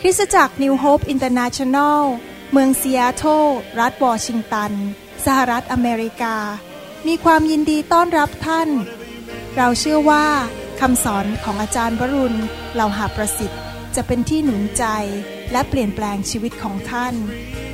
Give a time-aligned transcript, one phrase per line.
[0.00, 2.02] คริสตจักร New Hope International
[2.52, 3.44] เมืองซีแอตเทิล
[3.80, 4.72] รัฐวอชิงตัน
[5.24, 6.36] สหรัฐอเมริกา
[7.06, 8.68] มีความยินดีต้อนรับท่าน
[9.56, 10.26] เราเชื่อว่า
[10.80, 12.38] คำสอนของอาจารย์วรุณ
[12.74, 13.65] เหล่าหาประสิทธิ์
[13.96, 14.84] จะเป็นที่หนุนใจ
[15.52, 17.14] และเปลี่ยนแปลงชีวิตของท่าน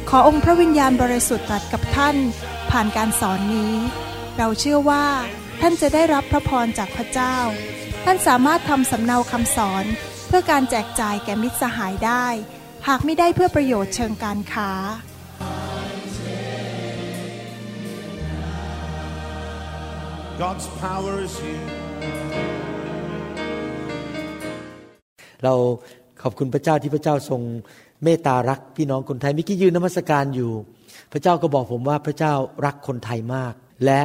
[0.08, 2.16] ขอองค์พระวิญญาณบริสุทธิ์ตรัสกับท่าน
[2.70, 3.74] ผ่านการสอนนี้
[4.38, 5.06] เราเชื่อว่า
[5.60, 7.36] ท่านจะได้รับพระพรจากพระเจ้า
[8.04, 9.84] ท่านสามารถทำสำเนาคำสอน
[10.26, 12.26] เพื่อการแจกจ่ายแก่มิตรสหายได้
[12.88, 14.72] หากไม่ได้เพื่อประโยชน์เชิงการค้า
[20.42, 21.68] God's power is here.
[25.44, 25.54] เรา
[26.22, 27.40] ขอบคุณพระเจ้าที่พระเจ้าทรง
[28.04, 30.52] เมตตารักพี่น้องคนไทยเมื่อกี้ยืนนมัสการอยู่
[31.12, 32.32] พระเจ้าก็บอกผมว่าพระเจ้า
[32.66, 34.00] รักคนไทยมาก และ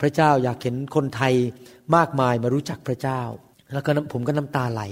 [0.00, 1.34] พระเจ้าอยากเห็นคนไทย
[1.96, 3.20] มากมายมารู้จักพระเจ้า
[3.72, 4.82] แล้วก็น้ำผมก็น้ำตาไหล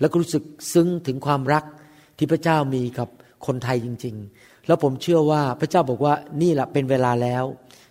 [0.00, 0.42] แล้วก็รู้สึก
[0.72, 1.64] ซึ้งถึงความรัก
[2.18, 3.08] ที่พระเจ้ามีกับ
[3.46, 7.44] คนไทยจริง ๆ แล้วผมเชื่อว่าพระเจ้าบอกว่านี่แหละเป็นเวลาแล้ว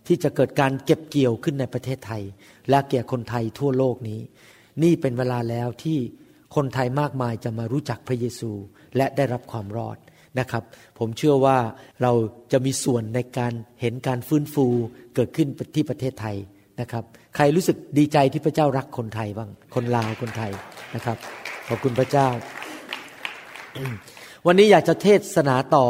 [0.08, 2.24] ที่จะเกิดการเก็บเกี่ยวขึ้นในประเทศไทย
[2.70, 4.20] และแก่คนไทยทั่วโลกนี้
[4.84, 6.00] นี่เป็นเวลาแล้วที่
[6.56, 8.52] คนไทยมากมายจะมารู้จักพระเยซู
[8.98, 9.98] และได้รับความรอด
[10.40, 10.64] นะครับ
[11.00, 11.58] ผมเชื่อว่า
[12.02, 12.12] เรา
[12.52, 14.66] จะมีส่วนในการเห็นการฟื้นฟู
[15.16, 16.38] เกิดขึ้นที่ประเทศไทย
[16.82, 17.04] นะครับ
[17.36, 20.52] ใครรู้สึกดีใจที่พระเจ้ารักคนไทยบ้าง คนลาวคนไทย
[20.96, 21.18] นะครับ
[21.68, 22.28] ขอบคุณพระเจ้า
[24.48, 25.86] วันนี้อยากจะเทศนาต่อ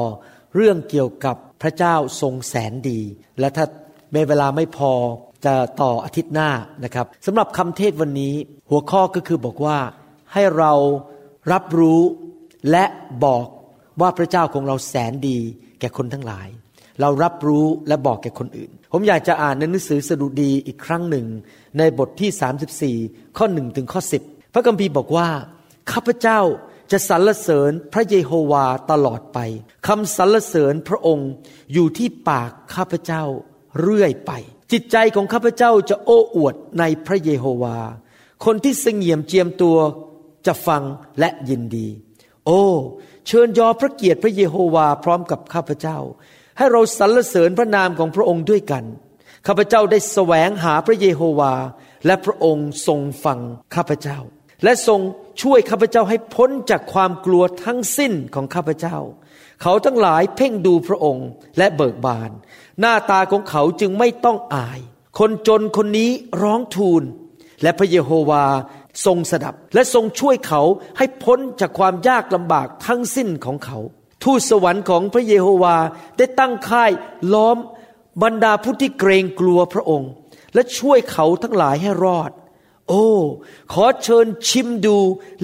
[0.56, 3.00] เรื่องเกี่ยวกับพระเจ้าทรงแสนดี
[3.39, 3.66] และถ้า
[4.14, 4.92] ในเวลาไม่พอ
[5.45, 6.50] จะต่ออาทิตย์หน้า
[6.84, 8.34] นะครับสำหรับคำเทศวันนี้
[8.70, 9.78] หัวข้อก็คือบอกว่า
[10.34, 10.74] ให้เรา
[11.52, 12.02] รับรู้
[12.72, 12.86] และ
[13.26, 13.48] บอก
[14.02, 15.38] ว่าพระเจ้าของเราแสนดี
[15.80, 16.48] แก่คนทั้งหลาย
[17.02, 21.26] เรารับรู้และบอกแก่คนอื่น ผมอยากจะอ่านในหนังสือสดุดีอีกครั้งหนึ่ง
[21.78, 25.30] ในบทที่ 34 ข้อ1ถึงข้อ 10 พระคัมภีร์บอกว่า
[25.92, 26.39] ข้าพเจ้า
[26.92, 29.39] จะสรรเสริญพระเยโฮวาตลอดไป
[29.88, 31.30] คำสรรเสริญพระองค์
[31.73, 33.23] อยู่ที่ปากข้าพเจ้า
[33.80, 34.32] เรื่อยไป
[34.72, 37.78] จิตใจของข้าพเจ้าจะโอ้อวดในพระเยโฮวา
[38.45, 39.78] คนที่เสงี่ยมเจียมตัว
[40.46, 40.84] จะฟัง
[41.20, 41.88] และยินดี
[42.46, 42.64] โอ้
[43.28, 45.98] เชิญยอพระเกียรติพระเยโฮวาพร้อมกับข้าพเจ้า
[46.58, 48.84] ให้เราสรรเสริญพระนามของพระองค์ด้วยกัน
[49.48, 51.54] ข้าพเจ้าได้แสวงหาพระเยโฮวา
[52.06, 53.40] และพระองค์ทรงฟัง
[53.76, 54.20] ข้าพเจ้า
[54.64, 55.00] และทรง
[55.42, 58.98] ช่วยข้าพเจ้าให้พ้นจากความกลัวทั้งสิ้นของข้าพเจ้า
[59.62, 61.28] เขาทั้งหลายเพ่งดูพระองค์
[61.58, 62.32] และเบิกบาน
[62.80, 64.80] หน้าตาของเขาจึงไม่ต้องอาย
[65.20, 66.10] คนจนคนนี้
[66.42, 67.04] ร้องทูล
[67.62, 68.46] และพระเยโฮวา
[69.06, 70.62] ทรงสดับ และทรงช่วยเขา
[70.98, 73.78] ให้พ้นจากความยากลำบากทั้งสิ้นของเขา
[74.24, 75.78] ทูตสวรรค์ของพระเยโฮวา
[76.18, 76.92] ได้ตั้งค่าย
[77.34, 77.58] ล้อม
[78.24, 80.12] บรรดาผู้ที่เกรงกลัวพระองค์
[80.54, 82.32] และช่วยเขาทั้งหลายให้รอด
[82.90, 83.08] โอ้
[83.74, 84.98] ขอเชิญชิมดู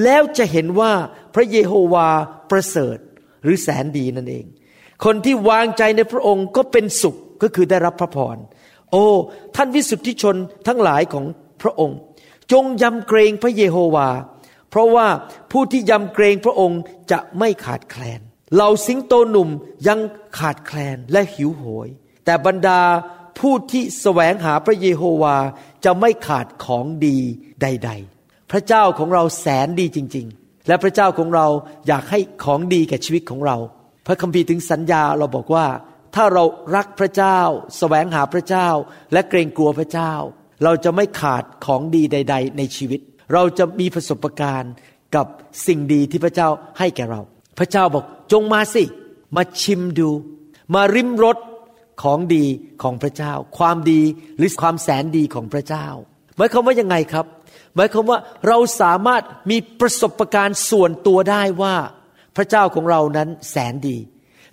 [0.04, 0.92] แล้วจะเห็นว่า
[1.36, 2.10] พระเยโฮวา
[2.52, 2.98] ประเสริฐ
[3.44, 4.46] หรือแสนดีนั่นเอง
[5.04, 8.38] คนที่วางใจในพระองค์ก็เป็นสุขก็คือได้รับพระพร
[8.92, 9.06] โอ้
[9.56, 10.36] ท่านวิสุทธิชน
[10.68, 11.26] ทั้งหลายของ
[11.62, 11.98] พระองค์
[12.52, 14.10] จงยำเกรงพระเยโฮวา
[14.70, 15.08] เพราะว่า
[15.52, 16.82] ผู้ที่ยำเกรงพระองค์
[17.12, 18.22] จะไม่ขาดแคลน
[18.54, 19.50] เหล่าสิงโตหนุ่ม
[19.88, 20.00] ยัง
[20.40, 21.88] ขาดแคลนและหิวโหย
[22.26, 22.82] แต่บรรดา
[23.40, 25.38] ผู้ที่แสวงหาพระเยโฮวา
[25.86, 27.18] จะไม่ขาดของดี
[27.62, 27.92] ใด
[28.22, 31.48] ๆ พระเจ้าของเราแสนดีจริง ๆ และพระเจ้าของเรา
[31.88, 33.58] อยากให้ของดีแก่ชีวิตของเรา
[34.08, 35.66] พระคัมภีร์ถึงสัญญาเราบอกว่า
[36.16, 36.44] ถ้าเรา
[36.76, 37.40] รักพระเจ้า
[37.78, 38.68] แสวงหาพระเจ้า
[39.14, 40.14] และเกรงกลัวพระเจ้า
[40.64, 43.00] เราจะไม่ขาดของดีใด ๆ ในชีวิต
[43.34, 44.74] เราจะมีประสบการณ์
[45.16, 45.28] กับ
[45.68, 47.22] สิ่งดีที่พระเจ้าให้แก่เรา
[47.58, 48.84] พระเจ้าบอกจงมาสิ
[49.36, 50.10] มาชิมดู
[50.74, 51.38] มาริมรส
[52.04, 52.46] ของดี
[52.84, 54.02] ของพระเจ้า ความดี
[54.38, 55.88] หรือความแสนดีของพระเจ้า
[56.38, 57.26] หมายความว่ายังไงครับ
[57.76, 61.76] หมายความว่าเราสามารถมีประสบการณ์ส่วนตัวได้ว่า
[62.38, 63.98] พระเจ้าของเรานั้นแสนดี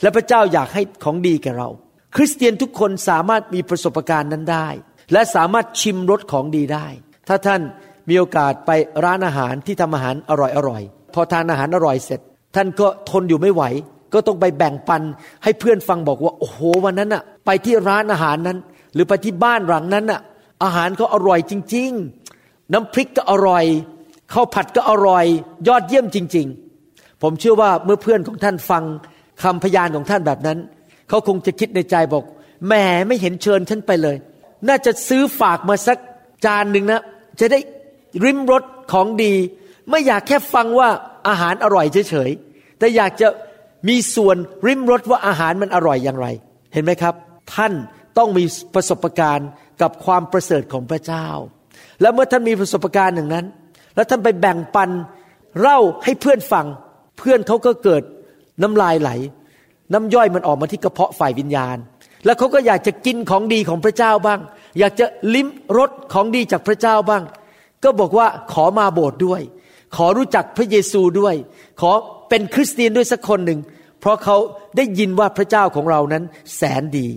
[0.03, 1.69] และพระเจ้าอยากให้ของดีแก่เรา
[2.17, 4.69] คริสเตียนทุกคนสามารถมีประสบการณ์นั้นได้
[5.13, 6.87] และสามารถชิมรสของดีได้
[7.29, 7.61] ถ้าท่าน
[8.09, 8.71] มีโอกาสไป
[9.05, 10.33] ร้านอาหารที่ทำอาหารอ
[10.69, 12.21] ร่อยๆ พอทานอาหารอร่อยเสร็จ
[12.57, 13.63] ท่านก็ทนอยู่ไม่ไหว
[14.13, 15.03] ก็ต้องไปแบ่งปัน
[15.45, 18.59] ให้เพื่อนฟังบอกว่าโอ้โหวันนั้นอะไปที่ร้านอาหารนั้น
[18.95, 20.21] หรือไปที่บ้านหลังนั้นอะ
[20.65, 21.91] อาหารเขาอร่อยจริง
[22.33, 23.65] ๆ น้ำพริกก็อร่อย
[24.33, 25.25] ข้าวผัดก็อร่อย
[25.69, 26.47] ยอดเยี่ยมจริง
[26.85, 28.85] ๆ ผมเชื่อว่าเมื่อเพื่อนของท่านฟัง
[29.43, 30.59] คำพยานของท่านแบบนั้น
[31.09, 32.25] เขาคงจะคิดในใจบอก
[32.67, 32.73] แหม
[33.07, 34.17] ไม่เห็นเชิญฉันไปเลย
[34.69, 35.99] น่าจะซื้อฝากมาสัก
[36.45, 37.03] จานหนึ่งนะ
[37.41, 37.61] จะได้
[38.25, 38.63] ริมรส
[38.93, 39.35] ของดี
[39.91, 40.89] ไม่อยากแค่ฟังว่า
[41.29, 43.29] อาหารอร่อยเฉยๆ แต่อยากจะ
[43.89, 46.27] มีส่วนริมรสว่าอาหารมันอร่อยอย่างไร
[46.73, 47.15] เห็นไหมครับ
[47.55, 47.73] ท่าน
[48.19, 48.45] ต้องมี
[48.75, 49.49] ประสบการณ์
[49.83, 51.27] กับความประเสริฐของพระเจ้า
[52.01, 53.47] แล้วเมื่อท่านมีประสบการณ์อย่างนั้น
[53.95, 54.91] แล้วท่านไปแบ่งปัน
[55.61, 56.67] เล่าให้เพื่อนฟัง
[57.19, 58.03] เพื่อนเขาก็เกิด
[58.63, 59.11] น้ำลายไหล
[59.93, 61.77] น้ำย่อยมันออกมาที่กระเพาะฝ่ายวิญญาณ
[62.25, 64.41] แล้วเขาก็อยากจะกินของดีของพระเจ้าบ้าง
[64.79, 65.49] อยากจะลิ้ม
[65.79, 67.23] รสของดีจากพระเจ้าบ้าง
[67.85, 69.43] ก็บอกว่าขอมาโบสถ์ด้วย
[69.97, 71.35] ขอรู้จักพระเยซูด้วย
[71.81, 71.93] ขอ
[72.29, 73.61] เป็นคริสเตียนด้วยสักคนหนึ่ง
[74.01, 74.37] เพราะเขา
[74.77, 76.25] ได้ยินว่าพระเจ้าของเรานั้น
[76.57, 77.09] แสนดี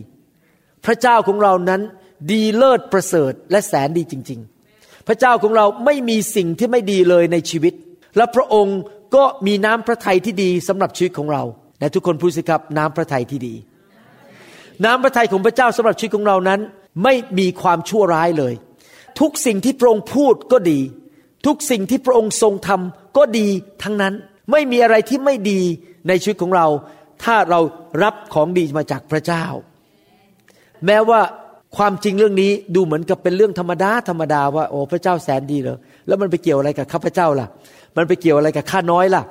[0.86, 1.82] พระเจ้าของเรานั้น
[2.32, 4.40] ดีเลิศประเสริฐและแสนดีจริง
[4.74, 7.74] ๆ พระเจ้าของเราไม่มีสิ่งที่ไม่ดีเลยในชีวิต
[8.18, 8.80] และพระองค์
[9.16, 11.44] ก็มีน้ำพระทัยที่ดีสำหรับชีวิตของเรา
[11.80, 13.54] และทุกคนพูดสิครับน้ำพระทัยที่ดี
[14.86, 16.60] น้ำพระทัยของพระเจ้าสำหรับชีวิตของเรานั้น
[17.04, 18.54] ไม่มีความชั่วร้ายเลย
[19.20, 20.80] ทุกสิ่งที่พระองค์พูดก็ดี
[21.46, 23.48] ทุกสิ่งที่พระองค์ทรงทำก็ดี
[23.84, 24.14] ทั้งนั้น
[24.52, 25.62] ไม่มีอะไรที่ไม่ดี
[26.08, 26.68] ในชีวิตของเรา
[27.24, 27.60] ถ้าเรา
[28.04, 29.46] รับของดีมาจากพระเจ้า
[30.86, 31.22] แม้ว่า
[31.78, 35.78] ความจริงเรื่องนี้ดูเหมือนกับเป็นเรื่องธรรมดาธรรมดาว่าโอ้พระเจ้าแสนดีเลย
[36.08, 37.48] แล้วมันไปเกี่ยวอะไรกับข้าพเจ้าล่ะ
[37.98, 39.24] มันไปเกี่ยวอะไรกับข้าน้อยล่ะ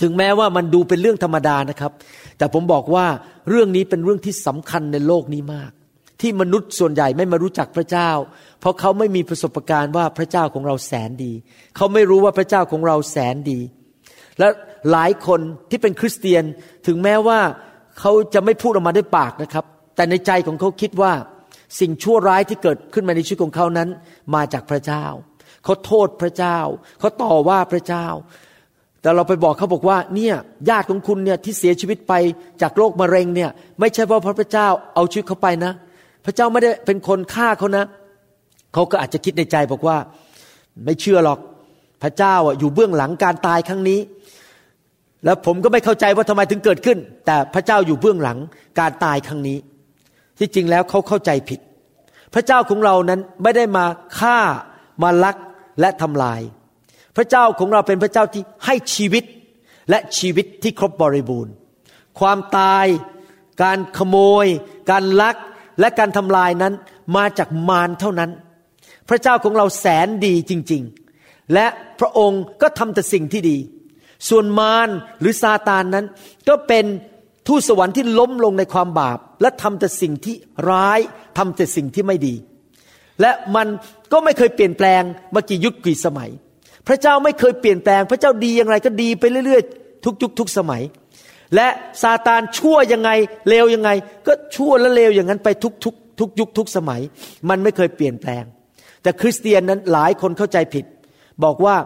[0.00, 1.92] ถึงแม้ว่ามันดูเป็นเรื่องธรรมดานะครับ
[2.38, 3.06] แต่ผมบอกว่า
[3.50, 5.70] เรื่องนี้เป็นเรื่องที่สำคัญในโลกนี้มาก
[6.20, 8.10] ที่มนุษย์ส่วนใหญ่ไม่มารู้จักพระเจ้า
[8.60, 11.32] เพราะเขาไม่มีประสบการณ์ว่าพระเจ้าของเราแสนดี
[11.76, 13.60] เขาไม่รู้ว่าพระเจ้าของเราแสนดี
[14.38, 14.48] และ
[14.90, 15.40] หลายคน
[15.70, 16.44] ที่เป็นคริสเตียน
[16.86, 17.40] ถึงแม้ว่า
[18.00, 19.64] เขาจะไม่พูดออกมาด้วยปากนะครับ
[19.96, 21.12] แต่ในใจของเขาคิดว่า
[21.80, 23.88] สิ่งชั่วร้ายที่เกิดขึ้นมาในชีวิตของเขานั้น
[24.34, 25.04] มาจากพระเจ้า
[25.64, 26.58] เขาโทษพระเจ้า
[27.00, 28.06] เขาต่อว่าพระเจ้า
[29.02, 30.34] แต่เราไปบอกเขาบอกว่าเนี่ย
[30.68, 32.12] ญาติของคุณเนี่ยที่เสียชีวิตไป
[32.62, 33.50] จากโรคมะเร็งเนี่ย
[33.80, 35.72] ไม่ใช่เพราะพระเจ้าเอาชีวิตเขาไปนะ
[36.24, 37.84] พระเจ้าไม่ได้เป็นคนฆ่าเขานะ
[38.74, 39.96] เขาก็อาจจะคิดในใจบอกว่า
[40.84, 41.38] ไม่เชื่อหรอก
[42.02, 44.00] พระเจ้าอะอยู่เบื้องหลังการตายครั้งนี้
[45.24, 48.38] แล้วผมก็ไม่เข้าใจว่าทำไมถึงเกิดขึ้น แต่พระเจ้าอยู่เบื้องหลัง
[48.80, 49.58] การตายครั้งนี้
[50.38, 51.60] ที่จริงแล้วเขาเข้าใจผิด
[52.34, 53.84] พระเจ้าของเรานั้นไม่ได้มา
[54.18, 54.38] ฆ่า
[55.02, 55.36] มาลัก
[55.80, 56.40] และทำลาย
[57.16, 59.24] พระเจ้าของเราเป็นพระเจ้าที่ให้ชีวิต
[59.90, 61.52] และชีวิตที่ครบบริบูรณ์
[62.20, 62.86] ความตาย
[63.62, 64.46] การขโมย
[64.90, 65.36] การลัก
[65.80, 66.74] และการทำลายนั้น
[67.16, 68.30] มาจากมารเท่านั้น
[69.08, 70.82] พระเจ้าของเราแสนดีจริง
[71.18, 71.66] ๆ และ
[72.00, 73.58] พระองค์ก็ทำแต่สิ่งที่ดี
[74.28, 74.88] ส่วนมาร
[75.20, 76.06] หรือซาตานนั้น
[76.48, 76.84] ก็เป็น
[77.46, 80.34] ทูตสวรรค์ที่ล้มลงในความบาป และทำแต่สิ่งที่
[80.70, 81.00] ร้าย
[81.38, 82.34] ทำแต่สิ่งที่ไม่ดี
[83.20, 83.66] และมัน
[84.12, 85.02] ก็ไม่เคยเปลี่ยนแปลง
[85.34, 86.30] มากี่ยุคกี่สมัย
[86.88, 90.82] พระเจ้าไม่เคยเปลี่ยนแปลง พระเจ้าดีอย่างไรก็ดีไปเรื่อยๆ ทุกยุคทุกสมัย
[91.54, 91.68] และ
[92.02, 93.10] ซาตานชั่วยังไง
[93.48, 93.90] เลวยังไง
[94.26, 97.00] ก็ชั่วและเลวอย่างนั้นไปทุกทุกทุกยุคทุกสมัย
[97.48, 98.44] มันไม่เคยเปลี่ยนแปลง
[99.02, 100.84] แต่คริสเตียนนั้นหลายคนเข้าใจผิด
[101.44, 101.76] บอกว่า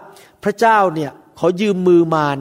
[0.44, 2.38] พระเจ้าเนี่ยขอยืมมือมาร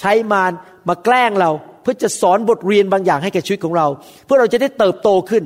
[0.00, 0.52] ใช้มาร
[0.88, 1.50] มาแกล้งเรา
[1.82, 3.86] เพื่อจะสอนบทเรียนบางอย่างให้แก่ชีวิตของเรา
[4.24, 5.44] เพื่อเราจะได้เติบโตขึ้น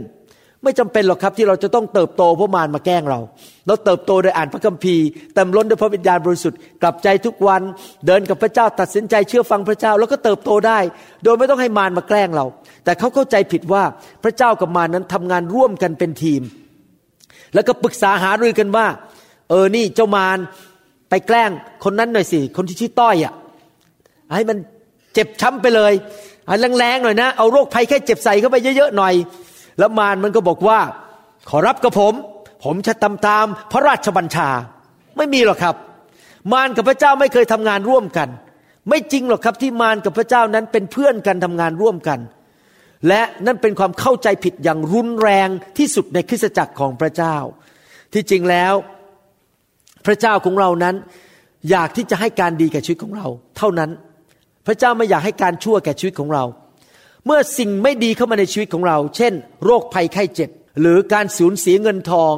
[0.62, 3.20] ไม่จำเป็นหรอกครับที่เราจะต้องเติบโตเพราะมารมาแกล้งเรา
[3.66, 5.04] เราเติบโตโดยอ่านพระคัมภีร์
[5.34, 7.62] เต็มล้นด้วยพระวิญญาณบริสุทธิ์กลับใจทุกวัน
[8.06, 10.78] เดินกับพระเจ้าตัดสินใจเชื่อฟังพระเจ้า แล้วก็เติบโตได้
[11.24, 12.46] โดยไม่ต้องให้มารมาแกล้งเรา
[12.84, 13.82] แต่เขาเข้าใจผิดว่า
[14.24, 16.42] พระเจ้ากับมารนั้นทำงานร่วมกันเป็นทีม
[17.54, 18.86] แล้วก็ปรึกษาหารือกันว่า
[19.50, 20.38] เออนี่เจ้ามาร
[21.10, 21.50] ไปแกล้ง
[21.84, 23.34] คนนั้นหน่อยสิคนที่ชื่อต้อยอะ
[24.36, 24.58] ให้มัน
[25.14, 25.92] เจ็บช้ำไปเลย
[26.46, 29.14] ให้แรงๆหน่อยนะเอาโรคภัยแค่เจ็บใส่เข้าไปเยอะๆหน่อย
[29.78, 30.80] แล้วมารมันก็บอกว่า
[31.48, 32.14] ขอรับกับผม
[32.64, 34.48] ผมจะทำตามพระราชบัญชา
[35.16, 35.76] ไม่มีหรอกครับ
[36.52, 38.28] มารกับพระเจ้าไม่เคยทำงานร่วมกัน
[38.88, 42.18] ไม่จริงหรอกครับที่มารกับพระเจ้านั้นเป็นเพื่อนกันทำงานร่วมกัน
[43.08, 47.36] และนั่นเป็นความเข้าใจผิดอย่างรุนแรงที่สุดในคริสตจักรของพระเจ้า
[48.12, 48.74] ที่จริงแล้ว
[50.06, 50.94] พระเจ้าของเรานั้น
[51.70, 53.90] อยากที่จะให้การดีแก่ชีวิตของเรา เท่านั้น
[54.66, 56.44] พระเจ้าไม่อยากให้การชั่วแก่ชีวิตของเรา
[57.26, 59.32] เมื่อสิ่งไม่ดีเข้ามาในชีวิตของเรา เช่น
[59.64, 62.34] โรคภัยไข้เจ็บ หรือการสูญเสียเงินทอง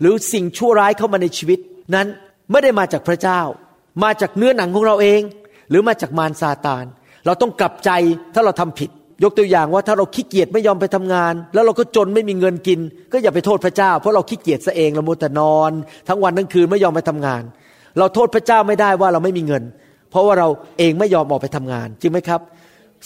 [0.00, 1.58] หรือสิ่งชั่วร้ายเข้ามาในชีวิต
[1.94, 2.06] นั้น
[2.50, 3.40] ไม่ได้มาจากพระเจ้า
[4.02, 5.20] มาจากเนื้อหนังของเราเอง
[5.70, 6.84] หรือมาจากมารซาตาน
[7.26, 7.90] เราต้องกลับใจ
[8.34, 8.90] ถ้าเราทำผิด
[9.24, 12.80] ยกตัวอย่างว่าถ้าเราขี้เกียจไม่ยอมไปทำงาน แล้วเราก็จนไม่มีเงินกิน
[13.12, 15.72] ก็อย่าไปโทษพระเจ้า เพราะเราขี้เกียจซะเองเราโมแต่นอน
[16.08, 17.42] ทั้งวันทั้งคืนไม่ยอมไปทำงาน
[17.98, 19.62] เราโทษพระเจ้าไม่ได้ว่าเราไม่มีเงิน
[20.10, 22.40] เพราะว่าเราเองไม่ยอมออกไปทำงานจริงไหมครับ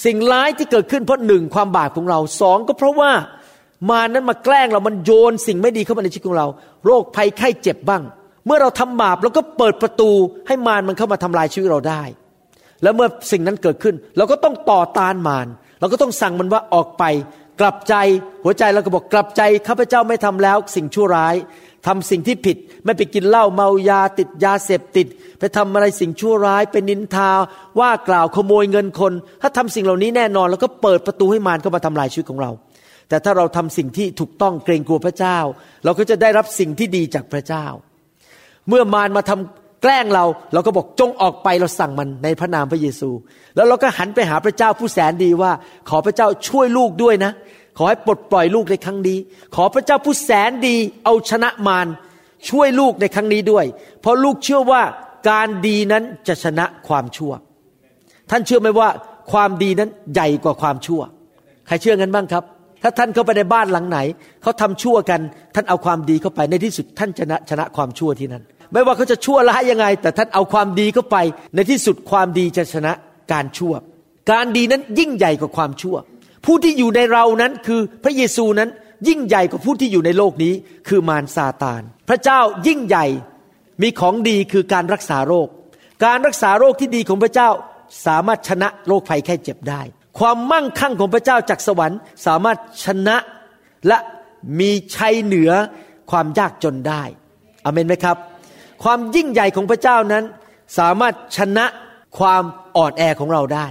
[0.04, 3.12] สิ่งร้ายที่เกิดขึ้นเพราะหนึ่งความบาปของเราสองก็เพราะว่า
[3.90, 6.46] มานั้นมาแกล้งเรามันโยนสิ่งไม่ดีเข้ามาในชีวิตของเรา
[6.86, 8.02] โรคภัยไข้เจ็บบ้าง
[8.46, 10.10] เมื่อเราทำบาปเราก็เปิดประตู
[10.46, 12.02] ให้มารมันเข้ามาทำลายชีวิตเราได้
[12.82, 15.46] แล้วเมื่อสิ่งนั้นเกิดขึ้น เราก็ต้องต่อต้านมาร
[15.80, 17.04] เราก็ต้องสั่งมันว่าออกไป
[17.60, 17.94] กลับใจ
[18.44, 21.34] หัวใจเราก็บอกกลับใจข้าพเจ้าไม่ทำแล้ว สิ่งชั่วร้าย
[21.86, 25.06] ทำสิ่งที่ผิด ไม่ไปกินเหล้าเมายาติดยาเสพติด
[25.38, 27.30] ไปทำอะไรสิ่งชั่วร้ายเป็นนินทา
[27.80, 29.12] ว่ากล่าวขโมยเงินคน
[29.42, 32.50] ถ้าทำสิ่งเหล่านี้แน่นอนแล้วก็เปิดประตูให้มารเข้ามาทำลายชีวิตของเรา
[33.08, 35.38] แต่ถ้าเราทำสิ่งที่ถูกต้องเกรงกลัวพระเจ้า
[35.84, 37.64] เราก็จะได้รับสิ่งที่ดีจากพระเจ้า
[38.68, 43.10] เมื่อมารมาทำแกล้งเราเราก็บอกจงออกไปเราสั่งมันในพระนามพระเยซู
[43.56, 45.52] แล้วเราก็หันไปหาพระเจ้าผู้แสนดีว่า
[45.88, 47.32] ขอพระเจ้าช่วยลูกด้วยนะ
[47.76, 49.18] ขอให้ปลดปล่อยลูกในครั้งนี้
[49.54, 51.86] ขอพระเจ้าผู้แสนดีเอาชนะมาร
[52.48, 53.64] ช่วยลูกในครั้งนี้ด้วย
[54.00, 54.82] เพราะลูกเชื่อว่า
[55.30, 57.32] การดีนั้นจะชนะความชั่ว
[58.30, 58.88] ท่านเชื่อไหมว่า
[59.32, 61.00] ความดีนั้นใหญ่กว่าความชั่ว
[61.66, 62.44] ใครเชื่องั้นบ้างครับ
[62.82, 63.98] ถ้าท่านเข้าไปในบ้านหลังไหน
[64.42, 65.20] เขาทำชั่วกัน
[65.54, 71.16] ท่านเอาความดีเข้าไป ในที่สุดท่านชนะชนะความชั่วที่นั่นไม่ว่าเขาจะชั่วร้ายยังไง แต่ท่านเอาความดีเข้าไป
[71.54, 72.92] ในที่สุดความดีจะชนะ
[73.32, 73.74] การชั่ว
[74.30, 75.96] การดีนั้นยิ่งใหญ่กว่าความชั่ว
[76.44, 78.70] ผู้ที่อยู่ในเรานั้นคือพระเยซูนั้น
[79.08, 80.52] ยิ่งใหญ่กว่าผู้ที่อยู่ในโลกนี้
[80.88, 83.06] คือมารซาตาน พระเจ้ายิ่งใหญ่
[83.82, 85.48] มีของดีคือการรักษาโรค
[86.04, 87.48] การรักษาโรคที่ดีของพระเจ้า
[88.06, 89.82] สามารถชนะโรคภัยแค่เจ็บได้
[90.18, 93.16] ความมั่งคั่งของพระเจ้าจากสวรรค์ สามารถชนะ
[93.88, 93.98] และ
[94.60, 95.52] มีชัยเหนือ
[96.10, 97.02] ความยากจนได้
[97.64, 98.16] อเมนไหมครับ
[98.82, 100.24] ความยิ่งใหญ่ของพระเจ้านั้น
[100.78, 101.66] สามารถชนะ
[102.18, 102.44] ความ
[102.76, 103.66] อ่อนแอของเราได้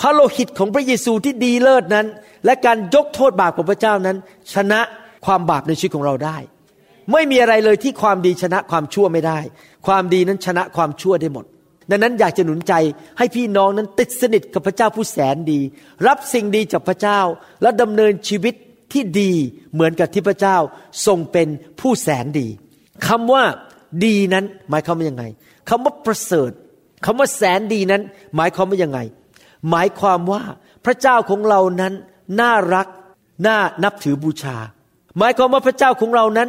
[0.00, 2.06] พระโลหิตของพระเยซูที่ดีเลิศนั้น
[2.44, 4.16] และการยกโทษบาปของพระเจ้านั้น
[4.54, 4.80] ชนะ
[5.26, 6.36] ความบาปในชีวิตของเราได้
[7.12, 9.38] ไม่มีอะไรเลยที่ความดีชนะความชั่วไม่ได้
[9.86, 11.44] ความดีนั้นชนะความชั่วได้หมด
[11.90, 12.74] ดังนั้นอยากจะหนุนใจ
[13.18, 15.60] ให้พี่น้องนั้นติดสนิทกับพระเจ้าผู้แสนดี
[16.06, 17.20] รับสิ่งดีจากพระเจ้า
[17.62, 18.54] และดำเนินชีวิต
[18.92, 19.32] ที่ดี
[19.72, 20.56] เหมือนกับที่พระเจ้า
[21.06, 21.48] ทรงเป็น
[21.80, 22.48] ผู้แสนดี
[23.06, 23.44] คำว่า
[24.04, 25.24] ดีนั้นหมายความว่ายังไง
[25.68, 26.50] คำว่าประเสริฐ
[27.04, 28.02] คำว่าแสนดีนั้น
[28.36, 28.98] หมายความว่ายังไง
[29.70, 30.42] หมายความว่า
[30.84, 31.92] พระเจ้าของเรานั้น
[32.40, 32.88] น่ารัก
[33.46, 34.56] น่านับถือบูชา
[35.18, 36.48] หมายความว่าพระเจ้าของเรานั้น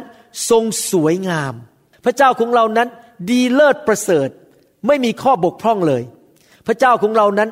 [0.50, 1.54] ทรงสวยงาม
[2.04, 2.88] พระเจ้าของเรานั้น
[3.30, 4.28] ดีเลิศประเสริฐ
[4.86, 6.02] ไม่มีข้อบกพร่องเลย
[6.66, 7.50] พระเจ้าของเรานั้น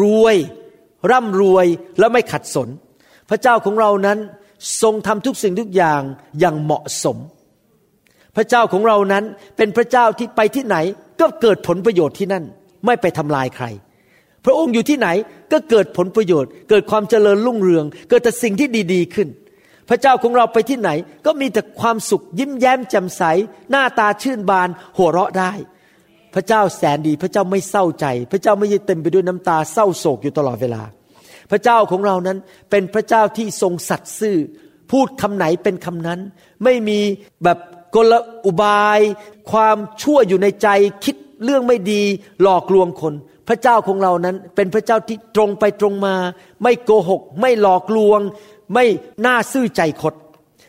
[0.00, 0.36] รวย
[1.10, 1.66] ร่ำรวย
[1.98, 2.68] และไม่ขัดสน
[3.30, 4.18] พระเจ้าของเรานั้น
[4.82, 6.02] ทรงทำทุกสิ่งทุกอย่าง
[6.40, 7.16] อย่างเหมาะสม
[8.36, 9.24] พระเจ้าของเรานั้น
[9.56, 10.76] เป็นพระเจ้าที่ไปที่ไหน
[11.20, 12.44] ก็เกิดผลประโยชน์ที่นั่น
[12.86, 13.66] ไม่ไปทำลายใคร
[14.46, 15.08] พระองค์อยู่ที่ไหน
[15.52, 19.28] ก็เกิดผลประโยชน์ เกิดความเจริญรุ่งเรือง เกิดแต่สิ่งที่ดีๆขึ้น
[19.88, 20.90] พระเจ้าของเราไปที่ไหน
[21.26, 23.22] ก็มีแต่ความสุขยิ้มแย้มแจ่มใส
[23.70, 25.52] หน้าตาชื่นบาน หัวเราะได้
[26.34, 30.82] พระเจ้าแสนดี พระเจ้าไม่เศร้าใจ พระเจ้าไม่เต็มไปด้วยน้ำตาเศร้าโศกอยู่ตลอดเวลา
[31.50, 32.38] พระเจ้าของเรานั้น
[32.70, 34.36] เป็นพระเจ้าที่ทรงสัตย์ซื่อ
[34.90, 36.20] พูดคำไหนเป็นคำนั้น
[36.64, 37.00] ไม่มี
[37.44, 37.58] แบบ
[37.94, 38.12] กล
[38.46, 39.00] อุบาย
[39.50, 40.68] ความชั่วอยู่ในใจ
[41.04, 42.02] คิดเรื่องไม่ดี
[42.42, 43.14] หลอกลวงคน
[43.48, 46.16] พระเจ้าของเรานั้นเป็นพระเจ้าที่ตรงไปตรงมา
[46.62, 48.20] ไม่โกหก ไม่หลอกลวง
[48.74, 48.84] ไม่
[49.26, 50.14] น่าซื่อใจคด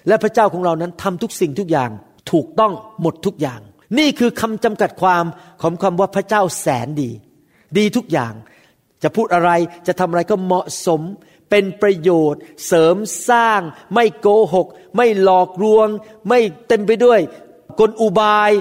[0.07, 1.91] และพระเจ้าของเรานั้นทำทุกสิ่งทุกอย่าง
[2.31, 3.62] ถูกต้องหมดทุกอย่าง
[4.00, 5.25] นี่คือคำจำกัดความ
[5.62, 7.12] ของคำว่าพระเจ้าแสนดี
[7.77, 8.34] ดีทุกอย่าง
[9.03, 9.51] จะพูดอะไร
[9.88, 11.01] จะทำอะไรก็เหมาะสม
[11.50, 12.96] เป็นประโยชน์ เสริม
[13.29, 13.62] สร้าง
[13.93, 15.88] ไม่โกหก ไม่หลอกลวง
[16.29, 17.19] ไม่เต็มไปด้วย
[17.79, 18.51] กลอุบาย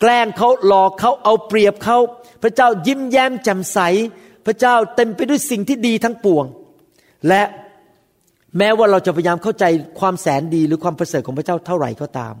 [0.00, 1.98] แกล้งเขาหลอกเขาเอาเปรียบเขา
[2.42, 3.78] พระเจ้ายิ้มแย้มแจ่มใส
[4.46, 6.44] พระเจ้าเต็มไปด้วยสิ่งที่ดีทั้งปวง
[7.28, 7.42] และ
[8.58, 9.64] แม้ว่าเราจะพยายามเข้าใจ
[10.00, 12.34] ความแสนดีหรือความประเสริฐของพระเจ้าเท่าไหร่ก็ตาม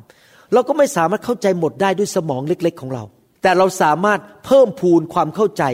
[0.52, 3.04] เราก็ไม่สามารถเข้าใจหมดได้ด้วยสมองเล็ก ๆ ของเรา
[3.42, 5.64] แต่เราสามารถเพิ่มพูนความเข้าใจ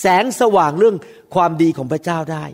[0.00, 0.96] แสงสว่างเรื่อง
[1.34, 2.44] ความดีของพระเจ้าได้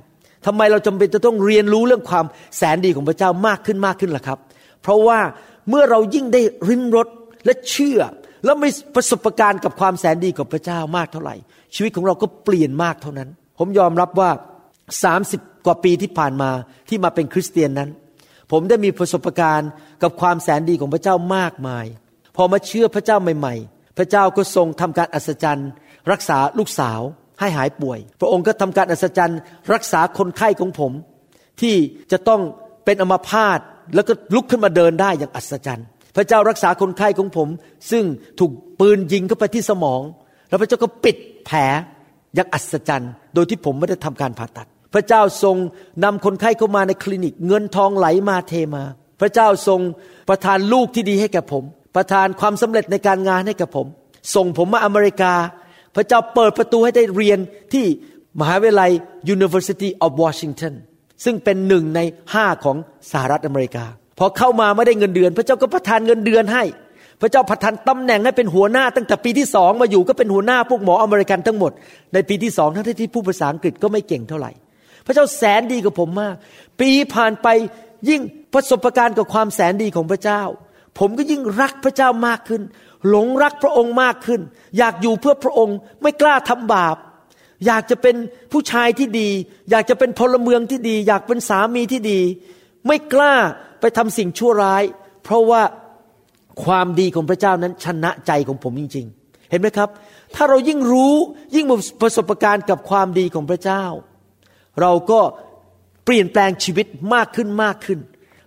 [0.46, 4.38] ทำไมเราจำเป็นจะต้องเรียนรู้เรื่องความแสนดีของพระเจ้ามากขึ้นมากขึ้นล่ะครับ
[4.82, 5.20] เพราะว่า
[5.68, 7.08] เมื่อเรายิ่งได้ริมรส
[7.44, 8.00] และเชื่อ
[8.46, 11.34] แล้วมีประสบการณ์กับความแสนดีของพระเจ้ามากเท่าไหร่
[11.74, 14.30] ชีวิตของเราก็เปลี่ยนมากเท่านั้น ผมยอมรับว่า
[14.98, 16.50] 30 กว่าปีที่ผ่านมา
[16.88, 17.90] ที่มาเป็นคริสเตียนนั้น
[18.52, 19.70] ผมได้มีประสบการณ์
[20.02, 21.86] กับความแสนดีของพระเจ้ามากมาย
[22.36, 25.70] พอมาเชื่อพระเจ้าใหม่ ๆ พระเจ้าก็ทรงทำการอัศจรรย์
[26.12, 27.00] รักษาลูกสาว
[27.40, 29.38] ให้หายป่วย พระองค์ก็ทำการอัศจรรย์
[29.74, 30.92] รักษาคนไข้ของผม
[31.60, 31.74] ที่
[32.12, 32.40] จะต้อง
[32.84, 33.60] เป็นอัมพาต
[33.94, 35.86] แล้วก็ลุกขึ้นมาเดินได้อย่างอัศจรรย์
[36.16, 37.48] พระเจ้ารักษาคนไข้ของผม
[37.90, 38.04] ซึ่ง
[38.38, 40.00] ถูกปืนยิงเข้าไปที่สมอง
[40.48, 41.58] แล้วพระเจ้าก็ปิดแผล
[42.34, 45.56] อย่างอัศจรรย์ โดยที่ผมไม่ได้ทำการผ่าตัด พระเจ้าทรง
[46.04, 48.84] นำคนไข้เข้ามาในคลินิก เงินทองไหลมาเทมา
[49.20, 49.80] พระเจ้าทรง
[50.28, 51.64] ประทานลูกที่ดีให้แก่ผม
[51.96, 53.86] ประทานความสำเร็จในการงานให้แกับผม
[54.34, 55.32] ส่งผมมาอเมริกา
[55.96, 57.38] พระเจ้าเปิดประตูให้ได้เรียน
[57.72, 57.84] ที่
[58.40, 58.90] มหาวิทยาลัย
[59.34, 60.74] University of Washington
[61.24, 62.00] ซึ่งเป็นหนึ่งใน
[62.34, 62.76] ห้าของ
[63.10, 63.84] สหรัฐอเมริกา
[64.18, 66.64] พอเข้ามาไม่ได้เงินเดือน พระเจ้าก็ประทานเงินเดือนให้
[67.20, 71.72] พระเจ้าประทานตำแหน่งให้เป็นหัวหน้า ตั้งแต่ปีที่สองมาอยู่ก็เป็นหัวหน้าพวกหมออเมริกันทั้งหมด
[72.14, 74.50] ในปีที่สองทั้งที่ผู้ภาษาอังกฤษก็ไม่เก่งเท่าไหร่
[75.06, 76.34] พระเจ้าแสนดีกับผมมาก
[76.80, 77.48] ปีผ่านไป
[78.08, 78.20] ยิ่ง
[78.54, 80.42] ประสบการณ์กับความแสนดีของพระเจ้า
[80.98, 82.62] ผมก็ยิ่งรักพระเจ้ามากขึ้น
[83.08, 84.40] หลงรักพระองค์มากขึ้น
[84.78, 86.96] อยากอยู่เพื่อพระองค์ไม่กล้าทำบาป
[87.66, 88.16] อยากจะเป็น
[88.52, 89.28] ผู้ชายที่ดี
[89.70, 92.20] อยากจะเป็นพลเมืองที่ดี อยากเป็นสามีที่ดี
[92.86, 93.34] ไม่กล้า
[93.80, 94.82] ไปทำสิ่งชั่วร้าย
[95.24, 95.62] เพราะว่า
[96.64, 99.88] ความดีของพระเจ้านั้นชนะใจของผมจริง ๆ เห็นไหมครับ
[100.34, 101.14] ถ้าเรายิ่งรู้
[101.56, 101.66] ยิ่ง
[102.02, 103.84] ประสบการณ์กับความดีของพระเจ้า
[104.80, 105.20] เราก็
[106.04, 107.98] เปลี่ยนแปลงชีวิตมากขึ้นมากขึ้น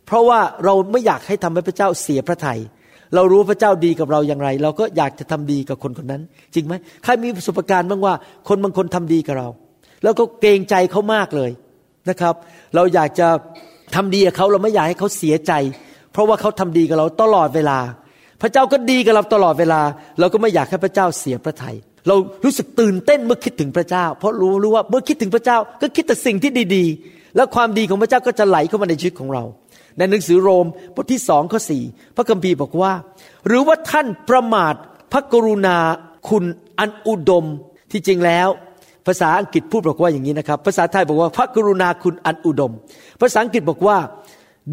[0.06, 2.60] เพราะว่าเราไม่อยากให้ทำให้พระเจ้าเสียพระทยัย
[3.16, 6.22] เรารู้พระเจ้าดีกับเราอย่างไร เราก็อยากจะทำดีกับคนคนนั้น
[6.56, 8.14] จริงไหมใครมีประสบการณ์บ้างว่า
[8.48, 9.50] คนบางคนทำดีกับเรา
[10.04, 11.52] แล้วก็เกรงใจเขามากเลย
[12.10, 12.36] นะครับ
[12.76, 13.28] เราอยากจะ
[13.96, 15.51] ทำดีกับเขาเราไม่อยากให้เขาเสียใจ
[16.12, 17.79] เพราะว่าเขาทำดีกับเราตลอดเวลา
[18.41, 19.81] พระเจ้าก็ดีกับเราตลอดเวลา
[20.19, 21.75] เราก็ไม่อยากให้พระเจ้าเสียพระทยัย
[22.08, 22.15] เรา
[22.46, 29.43] รู้สึกตื่นเต้นเมื่อคิดถึงพระเจ้า เพราะรู้รู้ว่าเมื่อคิดถึงพระเจ้าก็คิดแต่สิ่งที่ดีๆ แล้วความดีของพระเจ้าก็จะไหลเข้ามาในชีวิตของเรา
[29.98, 30.65] ในหนังสือโรม
[30.96, 31.84] บทที่สองข้อสี่
[32.15, 32.93] พระคัมภีร์บอกว่า
[33.48, 34.75] หรือว่าท่านประมาท
[35.12, 35.77] พระกรุณา
[36.29, 36.43] คุณ
[36.79, 37.46] อันอุดม
[37.91, 38.48] ที่จริงแล้ว
[39.08, 42.74] ภาษาอังกฤษพูดบอกว่าอย่างนี้นะครับ ภาษาไทยบอกว่าพระกรุณาคุณอันอุดม
[43.22, 43.98] ภาษาอังกฤษบอกว่า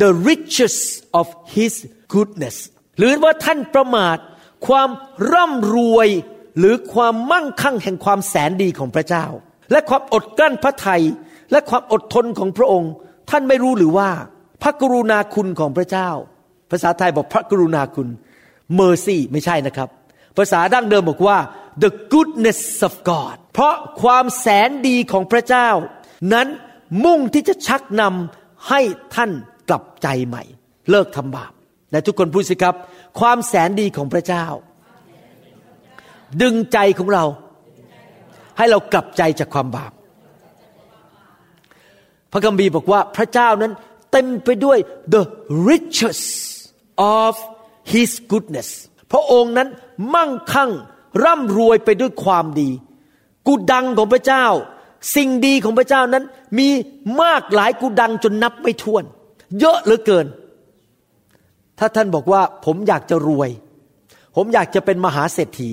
[0.02, 0.76] the riches
[1.20, 1.74] of his
[2.14, 2.56] goodness
[2.98, 4.18] หรือว่าท่านประมาท
[4.66, 4.88] ความ
[5.32, 6.08] ร่ำรวย
[6.58, 9.26] หรือความมั่งคั่งแห่งความแสนดีของพระเจ้า
[9.70, 11.02] และความอดกลั้นพระทัย
[11.52, 12.92] และความอดทนของพระองค์
[13.30, 14.08] ท่านไม่รู้หรือว่า
[14.62, 16.08] พระกรุณาคุณของพระเจ้า
[16.70, 18.08] ภาษาไทยบอกพระกรุณาคุณ
[18.78, 19.88] mercy ไม่ใช่นะครับ
[20.36, 21.38] ภาษาดั้งเดิมบอกว่า
[21.82, 25.68] the goodness of God เพราะความแสนดีของพระเจ้า
[26.32, 26.48] นั้น
[27.04, 28.80] มุ่งที่จะชักนำให้
[29.14, 29.30] ท่าน
[29.68, 30.42] กลับใจใหม่
[30.90, 31.52] เลิกทำบาป
[31.92, 32.74] และทุกคนพูดสิครับ
[33.20, 34.46] ความแสนดีของพระเจ้า
[36.42, 37.24] ดึงใจของเรา
[38.58, 39.92] ให้เรากลับใจจากความบาป
[42.32, 43.72] พระคัมภีร์บอกว่าพระเจ้านั้น
[44.12, 44.78] เต็มไปด้วย
[45.14, 45.22] the
[45.68, 46.20] riches
[47.22, 47.34] of
[47.92, 48.68] his goodness
[49.12, 49.68] พระองค์นั้น
[50.14, 50.70] มั่งคั่ง
[51.24, 52.70] ร่ำรวยไปด้วยความดี
[53.46, 54.44] กุดังของพระเจ้า
[55.16, 56.24] สิ่งดีของพระเจ้านั้น
[56.58, 56.68] มี
[57.22, 59.04] มากหลายกุดังจนนับไม่ถ้วน
[59.60, 60.26] เยอะเหลือเกิน
[61.78, 63.50] ถ้าท่านบอกว่า ผมอยากจะรวย
[64.36, 65.70] ผมอยากจะเป็นมหาเศรษฐี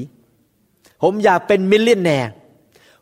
[1.03, 2.31] ผมอยากเป็นมิลเลนแนร์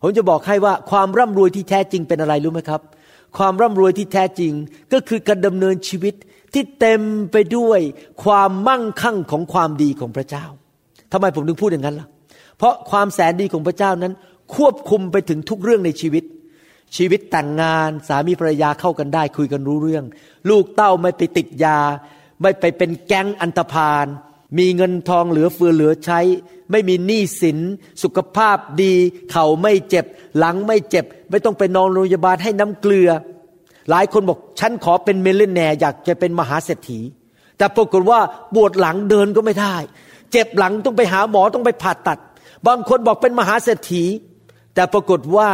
[0.02, 2.82] ผมจะบอกให้ว่าความร่ำรวยที่แท้จริงเป็นอะไรรู้ไหมครับ
[3.38, 4.52] ความร่ำรวยที่แท้จริง
[4.94, 6.14] ก็คือการดำเนินชีวิต
[6.54, 7.02] ที่เต็ม
[7.32, 7.80] ไปด้วย
[8.24, 10.46] ความมั่งคั่งของความดีของพระเจ้า
[11.12, 12.08] ทำไมผมถึงพูดอย่างนั้นล่ะ
[12.62, 14.14] เพราะความแสนดีของพระเจ้านั้น
[14.56, 16.24] ควบคุมไปถึงทุกเรื่องในชีวิต
[16.98, 20.06] ชีวิตแต่งงานสามีภรรยาเข้ากันได้ คุยกันรู้เรื่อง
[20.50, 21.80] ลูกเต้าไม่ไปติดยา
[22.42, 24.06] ไม่ไปเป็นแก๊งอันตพาล
[24.58, 26.20] มีเงินทองเหลือเฟือเหลือใช้
[26.72, 27.58] ไม่มีหนี้สิน
[28.04, 28.94] สุขภาพดี
[29.32, 30.06] เข่าไม่เจ็บ
[30.38, 33.10] หลังไม่เจ็บ ไม่ต้องไปนอนโรงพยาบาลให้น้ำเกลือ
[33.90, 37.00] หลายคนบอกฉันขอเป็นเมลเลนแนอยากจะเป็นมหาเศรษฐี
[37.58, 38.20] แต่ปรากฏว่า
[38.56, 39.76] ปวดหลังเดินก็ไม่ได้
[40.32, 42.20] เจ็บหลังต้องไปหาหมอต้องไปผ่าตัด
[42.68, 44.04] บางคนบอกเป็นมหาเศรษฐี
[44.76, 45.50] แต่ปรากฏว่า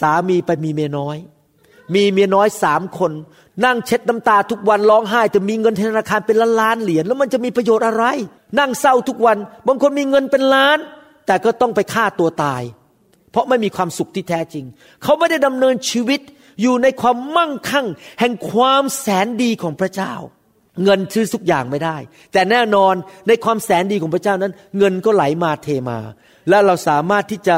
[0.00, 1.16] สามีไปมีเมียน้อย
[1.94, 3.12] มีเมียน้อยสามคน
[3.64, 8.04] นั่งเช็ดน้ำตาทุกวันร้องไห้แต่มีเงินธนาคารเป็นล้านล้านเหรียญแล้วมันจะมีประโยชน์อะไร
[8.58, 10.78] นั่งเศร้าทุกวัน บางคนมีเงินเป็นล้าน
[11.26, 12.62] แต่ก็ต้องไปฆ่าตัวตาย
[13.30, 14.64] เพราะไม่มีความสุขที่แท้จริง
[15.02, 16.20] เขาไม่ได้ดำเนินชีวิต
[16.62, 17.86] อยู่ในความมั่งคั่ง
[18.20, 20.14] แห่งความแสนดีของพระเจ้า
[20.84, 21.96] เงินซื้อทุกอย่างไม่ได้
[22.32, 22.94] แต่แน่นอน
[23.28, 25.98] ในความแสนดีของพระเจ้านั้น เงินก็ไหลมาเทมา
[26.48, 27.54] และเราสามารถที่จะ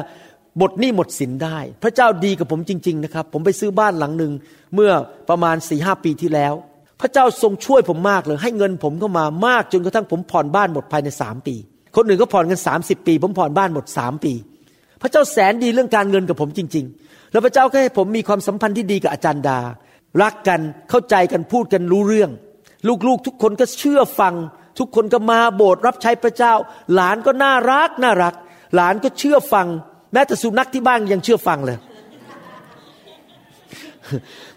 [0.59, 4.33] หมดหนี้หมดสินได้ พระเจ้าดีกับผมจริง ๆ นะครับ ผมไปซื้อบ้านหลังหนึ่ง
[4.75, 4.91] เมื่อ
[5.29, 6.55] ประมาณสี่ห้าปีที่แล้ว
[7.01, 11.55] พระเจ้าทรงช่วยผมมากเลย ให้เงินผมเข้ามามากจนกระทั่งผมผ่อนบ้านหมดภายในสามปี
[11.97, 14.33] คนอื่นก็ผ่อนกันสามสิบปี ผมผ่อนบ้านหมดสามปี
[15.03, 19.59] พระเจ้าแสนดีเรื่องการเงินกับผมจริง ๆ แล้วพระเจ้าก็ให้ผมมีความสัมพันธ์ที่ดีกับอาจารย์ดา
[20.23, 22.31] รักกันเข้าใจกันพูดกันรู้เรื่อง
[23.07, 24.35] ลูกๆ ทุกคนก็เชื่อฟัง
[24.79, 26.55] ทุกคนก็มาโบสถ์รับใช้พระเจ้า
[26.95, 28.35] หลานก็น่ารักน่ารัก
[28.75, 29.67] หลานก็เชื่อฟัง
[30.13, 31.79] แม้แต่สุนัขที่บ้านยังเชื่อฟังเลย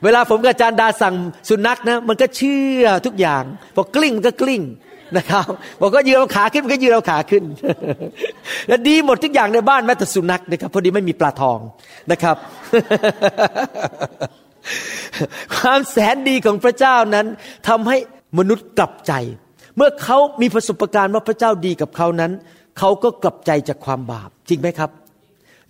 [0.03, 1.15] เวลาผมกับอาจารย์ดาสั่ง
[1.49, 3.43] สุนัขนะมันก็เชื่อทุกอย่าง
[3.75, 4.63] บอกกลิ้งมันก็กลิ้ง
[5.17, 5.45] นะครับ
[5.81, 7.43] บอกก็ยืนเอาขาขึ้นมันก็ยืนเอาขาขึ้น
[8.67, 11.59] และดีหมดทุกอย่างในบ้านแม้แต่สุนัขนะครับพอดีไม่มีปลาทอง
[12.11, 12.35] นะครับ
[15.55, 17.25] ความแสนดีของพระเจ้านั้น
[17.67, 17.97] ทำให้
[18.37, 19.13] มนุษย์กลับใจ
[19.77, 22.31] เมื่อเขามีประสบการณ์ว่าพระเจ้าดีกับเขานั้น
[22.77, 24.89] เขาก็กลับใจจากความบาปจริงไหมครับ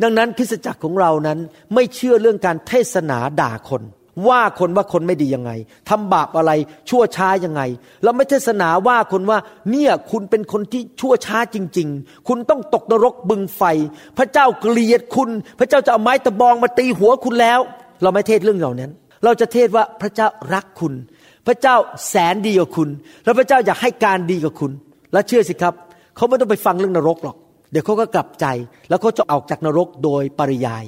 [0.03, 1.39] ดังนั้นคริสตจักรของเรานั้น
[1.73, 3.83] ไม่เชื่อเรื่องการเทศนาด่าคน
[4.27, 5.51] ว่าคนว่าคนไม่ดียังไง
[5.89, 6.51] ทำบาปอะไร
[6.89, 7.61] ชั่วช้ายังไง
[8.03, 9.39] เราไม่เทศนาว่าคนว่า
[9.71, 13.63] เนี่ยคุณเป็นคนที่ชั่วช้าจริง ๆ คุณต้องตกนรกบึงไฟ
[14.17, 17.59] พระเจ้าเกลียดคุณ พระเจ้าจะเอาไม้ตะบองมาตีหัวคุณแล้ว
[18.01, 18.91] เราไม่เทศเรื่องเหล่านั้น
[19.23, 20.93] เราจะเทศว่าพระเจ้ารักคุณ
[21.47, 21.75] พระเจ้า
[22.09, 22.89] แสนดีกับคุณ
[23.23, 24.71] แล้วพระเจ้าอยากให้การดีกับคุณ
[25.13, 25.73] และเชื่อสิครับ
[26.19, 27.37] เขาไม่ต้องไปฟังเรื่องนรกหรอก
[27.71, 28.45] เดี๋ยวเขาก็กลับใจ
[28.89, 30.83] แล้วเขาจะออกจากนรกโดยปริยาย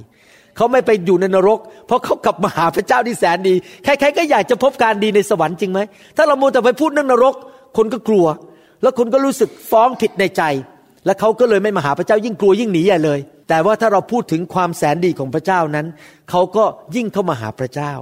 [0.58, 5.80] เขาไม่ไปอยู่ในนรก เพราะเขากลับมาหาพระเจ้าที่แสนดี ใครๆก็อยากจะพบการดีในสวรรค์จริงไหม
[6.18, 7.36] ถ้าเราโมแต่ไปพูดเรื่องนรก
[7.78, 8.26] คนก็กลัว
[8.82, 10.44] แล้วคนก็รู้สึกฟ้องผิดในใจ
[11.06, 15.88] และเขาก็เลยไม่มาหาพระเจ้ายิ่งกลัวยิ่งหนีใหญ่เลย แต่ว่าถ้าเราพูดถึงความแสนดีของพระเจ้านั้น
[16.30, 16.64] เขาก็
[16.96, 17.94] ยิ่งเข้ามาหาพระเจ้า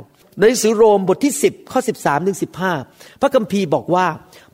[0.41, 2.37] ในสือโรมบทที่ 10ข้อ13ถึง
[2.79, 4.05] 15 พระคัมภีร์บอกว่า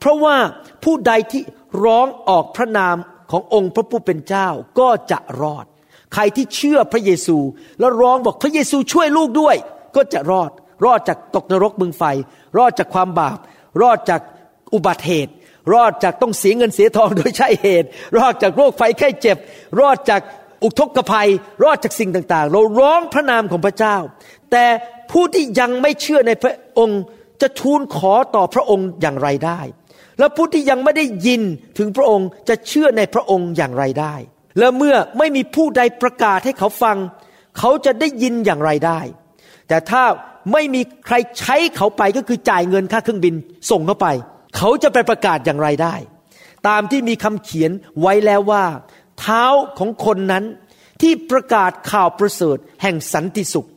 [0.07, 0.37] ราะว่า
[0.83, 1.43] ผู้ใดที่
[1.83, 2.95] ร้องออกพระนาม
[3.31, 4.47] ขององค์พระผู้เป็นเจ้า
[4.79, 5.65] ก็จะรอด
[6.13, 7.37] ใครที่เชื่อพระเยซู
[7.79, 9.55] แล้วร้องบอกพระเยซูช่วยลูกด้วย
[9.95, 10.51] ก็จะรอด
[10.85, 12.03] รอดจากตกนรกบึงไฟ
[12.57, 13.37] รอดจากความบาป
[13.81, 14.21] รอดจาก
[14.73, 15.33] อุบัติเหตุ
[15.73, 17.87] รอดจากต้องเสียเงินเสียทองโดยใช่เหตุ
[18.17, 19.37] รอดจากโรคไฟไข้เจ็บ
[19.79, 20.21] รอดจาก
[20.63, 21.29] อุทกภัย
[21.63, 23.97] รอดจากสิ่งต่างๆ เราร้องพระนามของพระเจ้า
[24.51, 24.65] แต่
[25.11, 27.01] ผู้ที่ยังไม่เชื่อในพระองค์
[27.41, 29.59] จะทูลขอต่อพระองค์อย่างไรได้
[30.19, 31.41] และผู้ที่ยังไม่ได้ยิน
[31.77, 34.15] ถึงพระองค์จะเชื่อในพระองค์อย่างไรได้
[34.59, 36.97] และเมื่อไม่มีผู้ใดประกาศให้เขาฟัง
[37.57, 38.99] เขาจะได้ยินอย่างไรได้
[39.67, 40.03] แต่ถ้า
[40.53, 43.35] ไม่มีใครใช้เขาไปก็คือจ่ายเงินค่าเครื่องบิน
[43.71, 44.07] ส่งเขาไป
[44.57, 45.95] เขาจะไปประกาศอย่างไรได้
[46.67, 48.65] ตามที่มีคำเขียนไว้แล้วว่า
[49.19, 49.43] เท้า
[49.77, 50.43] ของคนนั้น
[51.01, 53.69] ที่ประกาศข่าวประเสริฐแห่งสันติสุข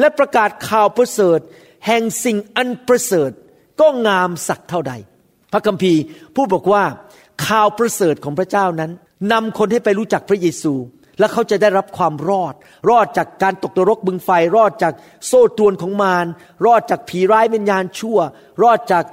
[0.00, 1.38] และประกาศข่าวประเสริฐ
[1.86, 3.30] แห่งสิ่งอันประเสริฐ
[3.80, 4.92] ก็งามสักเท่าใด
[5.52, 6.00] พระคัมภีร์
[6.34, 6.82] ผู้บอกว่า
[7.46, 8.90] ข่าวประเสริฐของพระเจ้านั้น
[9.32, 10.74] นำคนให้ไปรู้จักพระเยซู
[11.18, 12.54] และเขาจะได้รับความรอด
[12.90, 14.94] รอดจากการตกนรกบึงไฟ รอดจาก
[15.26, 16.26] โซ่ตรวนของมาร
[16.66, 18.18] รอดจากผีร้ายวิญญาณชั่ว
[18.62, 19.04] รอดจาก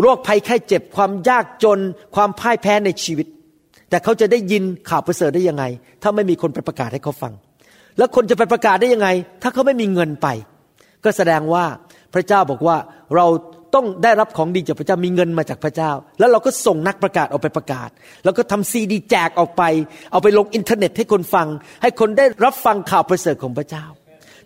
[0.00, 1.78] โรคภัยไข้เจ็บความยากจน
[2.14, 3.26] ความพ่ายแพ้ในชีวิต
[3.90, 5.64] แต่เขาจะได้ยินข่าวประเสริฐได้ยังไง
[6.02, 7.32] ถ้าไม่มีคนไปประกาศให้เขาฟัง
[7.98, 9.08] แล้วคนจะไปประกาศได้ยังไง
[9.42, 10.28] ถ้าเขาไม่มีเงินไป
[11.04, 11.64] ก็แสดงว่า
[12.14, 12.76] พระเจ้าบอกว่า
[13.14, 13.26] เรา
[13.74, 17.90] ต้องได้รับของดีจากพระเจ้ามีเงินมาจากพระเจ้า แล้วเราก็ส่งนักประกาศออกไปประกาศ
[18.24, 19.62] แล้วก็ทำซีดีแจกออกไป
[20.12, 21.48] เอาไปลงอินเทอร์เน็ตให้คนฟัง
[21.82, 23.84] ให้คนได้รับฟังข่าวประเสริฐของพระเจ้า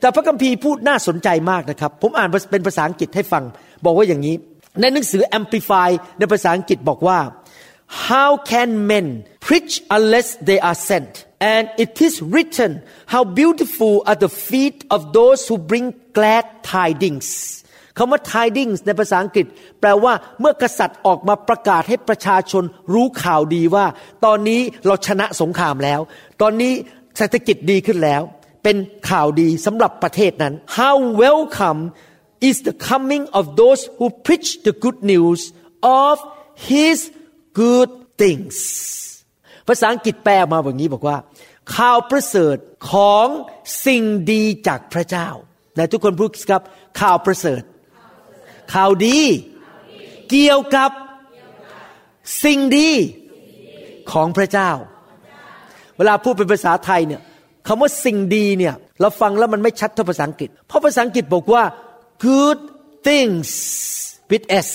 [0.00, 3.44] แต่พระคัมภีร์พูดน่าสนใจมากนะครับ ผมอ่านเป็นภาษาอังกฤษให้ฟัง
[3.85, 4.35] บอกว่าอย่างนี้
[4.80, 7.18] ในหนังสือ Amplify ในภาษาอังกฤษบอกว่า
[8.09, 9.06] how can men
[9.46, 11.12] preach unless they are sent
[11.54, 12.70] and it is written
[13.12, 17.28] how beautiful are the feet of those who bring glad tidings
[17.98, 19.46] คำว่า tidings ในภาษาอังกฤษ
[19.81, 23.87] แปลว่าเมื่อกษัตริย์ออกมาประกาศให้ประชาชนรู้ข่าวดีว่า
[24.24, 26.00] ตอนนี้เราชนะสงครามแล้ว
[26.40, 26.72] ตอนนี้
[27.18, 28.22] เศรษฐกิจดีขึ้นแล้ว
[28.64, 28.76] เป็น
[29.11, 31.81] ข่าวดีสำหรับประเทศนั้น how welcome
[32.48, 35.40] is the coming of those who preach the good news
[36.05, 36.16] of
[36.68, 36.98] his
[37.61, 38.57] good things
[39.68, 41.16] ภาษาอังกฤษแปลมาแบบนี้บอกว่า
[41.76, 42.57] ข่าวประเสริฐ
[42.92, 43.26] ของ
[43.87, 45.29] สิ่งดีจากพระเจ้า
[45.74, 46.62] ไหนทุกคนพูดครับ
[47.00, 47.62] ข่าวประเสริฐ
[48.72, 49.18] ข่าวดี
[50.30, 50.90] เกี่ยวกับ
[52.44, 52.90] สิ่งดี
[54.12, 54.70] ของพระเจ้า
[55.96, 57.20] เวลาพูดเป็นภาษาไทยเนี่ย
[57.66, 61.62] คำว่าสิ่งดีเนี่ยเราฟังแล้วมันไม่ชัดเท่าภาษาอังกฤษ เพราะภาษาอังกฤษบอกว่า
[62.26, 62.59] good
[63.09, 63.50] things
[64.30, 64.68] with s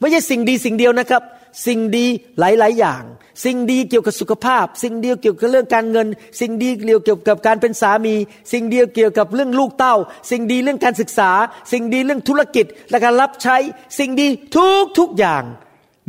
[0.00, 1.22] ไม่ใช่สิ่งดีสิ่งเดียวนะครับ
[1.66, 2.06] สิ่งดี
[2.38, 3.02] หลาย ๆ อย่าง
[3.44, 6.06] สิ่งดีเกี่ยวกับสุขภาพ สิ่งเดียวเกี่ยวกับเรื่องการเงิน
[6.40, 6.70] สิ่งดี
[7.04, 8.14] เกี่ยวกับการเป็นสามี
[8.52, 9.94] สิ่งเดียวเกี่ยวกับเรื่องลูกเต้า
[10.30, 11.30] สิ่งดีเรื่องการศึกษา
[11.72, 13.56] สิ่งดีเรื่องธุรกิจและการรับใช้
[13.98, 15.42] สิ่งดีทุกทุกอย่าง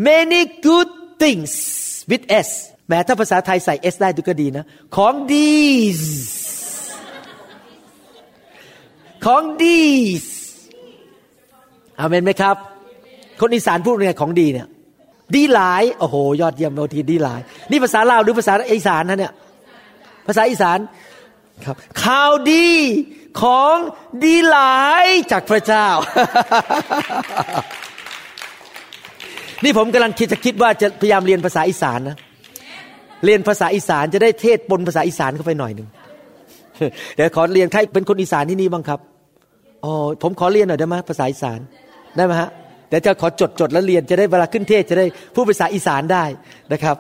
[0.07, 0.89] many good
[1.21, 1.51] things
[2.09, 2.49] with s
[2.87, 5.55] แม้ถ้าภาษาไทยใส่ s ได้ดูก็ดีนะ ของดี
[9.25, 9.81] ของดี
[11.99, 12.55] อาเมนไหมครับ
[13.39, 14.67] คนอีสานพูดยังไงของดีเนี่ย
[15.35, 17.39] ดีหลาย โอ้โห ยอดเยี่ยมโอทีดีหลาย
[17.71, 19.33] นี่ภาษาลาวหรือภาษาอีสานนะเนี่ย
[20.27, 20.79] ภาษาอีสาน
[21.65, 22.67] ครับ ข่าวดี
[23.41, 23.75] ของ
[24.23, 25.87] ดีหลายจากพระเจ้า
[29.63, 32.17] นี่ผมกำลังคิดจะคิดว่าจะพยายามเรียนภาษาอีสานนะ
[33.25, 35.87] เรียนภาษาอีสานจะได้เทศปนภาษาอีสานเข้าไปหน่อยหนึ่ง
[37.15, 38.99] เดี๋ยวขอเรียนใครเป็นคนอีสานที่นี่บ้างครับ
[39.83, 41.59] อ๋อ ผมขอเรียนหน่อยได้ไหมภาษาอีสาน
[42.17, 42.49] ได้ไหมฮะ
[42.89, 46.23] เดี๋ยวจะขอจดจดแล้วเรียนจะได้เวลาขึ้นเทศจะได้พูดภาษาอีสานได้
[46.73, 46.95] นะครับ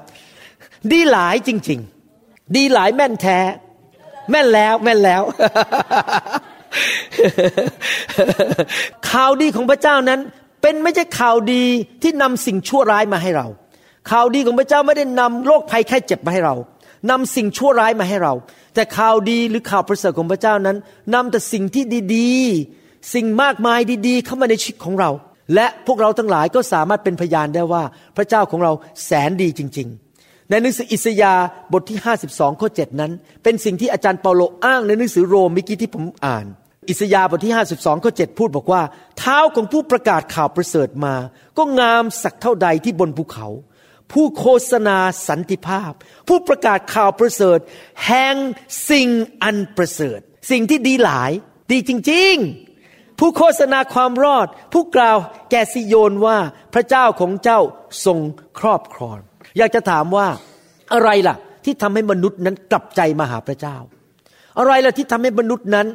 [0.91, 1.79] ดีหลายจริง
[2.17, 3.39] ๆ ดีหลายแม่นแท้
[4.31, 5.21] แม่นแล้วแม่นแล้ว
[9.09, 10.19] ข่าวดีของพระเจ้านั้น
[10.61, 11.63] เป็นไม่ใช่ข่าวดี
[12.01, 13.47] ที่นำสิ่งชั่วร้ายมาให้เรา
[14.11, 16.55] ข่าวดีของพระเจ้าไม่ได้นำโรคภัยแค่เจ็บมาให้เรา
[17.09, 18.33] นำสิ่งชั่วร้ายมาให้เรา
[18.75, 20.77] แต่ข่าวดีหรือข่าวประเสริฐของพระเจ้านั้น
[21.13, 21.83] นำแต่สิ่งที่
[22.15, 25.09] ดีๆ สิ่งมากมายดีๆ เข้ามาในชีวิตของเรา
[25.53, 27.83] และพวกเราทั้งหลายก็สามารถเป็นพยานได้ว่า
[28.17, 28.71] พระเจ้าของเรา
[29.05, 29.87] แสนดีจริง
[30.19, 33.11] ๆ ในหนังสืออิสยาห์บทที่ 52 ข้อ 7 นั้น
[33.43, 36.45] เป็นสิ่งที่อาจารย์เปาโลอ้างในหนังสือโรมเมื่อกี้ที่ผมอ่าน
[36.89, 38.81] อิสยาห์บทที่ 52 ข้อ 7 พูดบอกว่า
[39.17, 41.15] เท้าของผู้ประกาศข่าวประเสริฐมา
[41.57, 43.47] ก็งามสักเท่าใดที่บนภูเขา
[44.11, 45.91] ผู้โฆษณาสันติภาพ
[46.27, 47.59] ผู้ประกาศข่าวประเสริฐ
[48.05, 48.35] แห่ง
[48.89, 49.09] สิ่ง
[49.43, 50.19] อันประเสริฐ
[50.51, 51.31] สิ่งที่ดีหลาย
[51.71, 52.66] ดีจริง ๆ
[53.19, 55.17] ผู้โฆษณาความรอด ผู้กล่าว
[55.51, 56.37] แก่ซิโยนว่า
[56.73, 57.59] พระเจ้าของเจ้า
[58.05, 58.19] ทรง
[58.59, 59.17] ครอบครอง
[59.57, 60.27] อยากจะถามว่า
[60.93, 63.77] อะไรล่ะ ที่ทำให้มนุษย์นั้นกลับใจมาหาพระเจ้า
[64.59, 65.87] อะไรล่ะที่ทำให้มนุษย์นั้น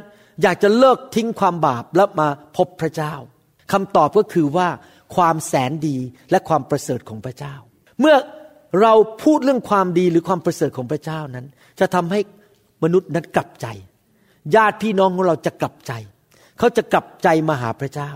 [0.42, 3.14] อยากจะเลิกทิ้งความบาปแล้วมาพบพระเจ้า
[3.72, 4.68] คำตอบก็คือว่า
[5.16, 5.96] ความแสนดี
[6.30, 7.54] และความประเสริฐของพระเจ้า
[8.00, 8.16] เมื่อ
[8.82, 11.46] เราพูดเรื่องความดีหรือความประเสริฐของพระเจ้านั้น
[11.80, 12.20] จะทำให้
[12.84, 13.66] มนุษย์นั้นกลับใจ
[14.54, 15.92] ญาติพี่น้องของเราจะกลับใจ
[16.58, 18.10] เขาจะกลับใจมาหาพระเจ้า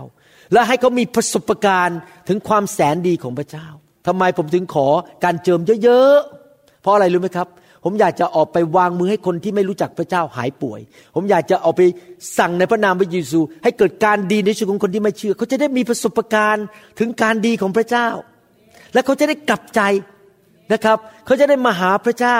[0.53, 3.67] และให้เขามีประสบการณ์ถึงความแสนดีของพระเจ้า
[4.07, 4.87] ทำไมผมถึงขอ
[5.23, 7.47] การเจิมเยอะๆ เพราะอะไรรู้ไหมครับ
[7.83, 10.79] ผมอยากจะออกไปวางมือให้คนที่ไม่รู้จักพระเจ้าหายป่วย
[11.15, 11.81] ผมอยากจะเอาไป
[12.37, 16.65] สั่งในพระนามพระเยซู ให้เกิดการดีในชีวิตของคนที่ไม่เชื่อ เขาจะได้มีประสบการณ์
[16.99, 18.07] ถึงการดีของพระเจ้า
[18.93, 19.81] และเขาจะได้กลับใจ
[20.73, 22.39] นะครับ เขาจะได้มาหาพระเจ้า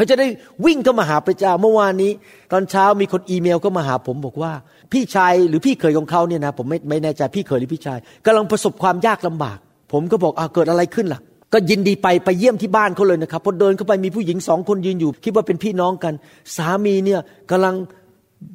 [0.00, 0.28] เขาจะได้
[0.66, 2.12] วิ่งเข้ามาหาพระเจ้าเมื่อวานนี้
[2.52, 4.52] ตอนเช้ามีคนอีเมลก็มาหาผมบอกว่า
[4.92, 9.58] พี่ชายหรือพี่เขยของเขาเนี่ยนะผมไม่ไม่แน่ใจพี่เขยหรือพี่ชายกำลังประสบความยากลำบาก
[9.92, 11.20] ผมก็บอกอ้าเกิดอะไรขึ้นล่ะ
[11.52, 16.12] ก็ยินดีไปไปเยี่ยมที่บ้านเขาเลยนะครับพอเดินเข้าไปมีผู้หญิงสองคนยืนอยู่ คิดว่าเป็นพี่น้องกัน
[16.56, 17.74] สามีเนี่ยกำลัง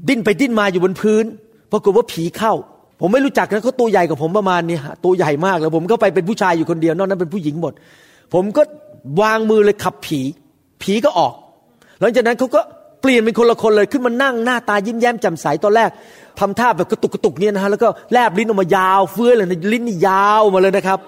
[0.08, 1.25] ดิ้นไปดิ้นมาอยู่บนพื้น
[1.71, 2.53] ปรากฏว่าผีเข้า
[2.99, 7.73] ผมไม่รู้จักนะเขาตัวใหญ่กว่าผมประมาณนี้ตัวใหญ่มากเลยผมก็ไปเป็นผู้ชายอยู่คนเดียวนอกนั้นเป็นผู้หญิงหมด
[8.34, 8.62] ผมก็
[9.21, 10.21] วางมือเลยขับผี
[10.81, 11.33] ผีก็ออก
[12.01, 12.61] หลังจากนั้นเขาก็
[13.01, 15.89] เปลี่ยนเป็นคนละคนเลยขึ้นมานั่งหน้าตายิ้มแย้มแจ่มใสตอนแรก
[16.39, 20.99] ทำท่าแบบกระตุกกระตุกเนี่ยนะฮะแล้วก็แลบลิ้นออกมายาวเฟื้อเลยนะลิ้นนี่ยาวมาเลยนะครับ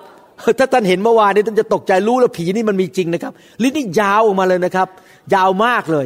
[0.60, 4.88] ถ้าท่านเห็นเมื่อวานนี้ท่านจะตกใจรู้แล้วผีนี่มันมีจริงนะครับ ลิ้นนี่ยาวออกมาเลยนะครับ
[5.34, 6.06] ยาวมากเลย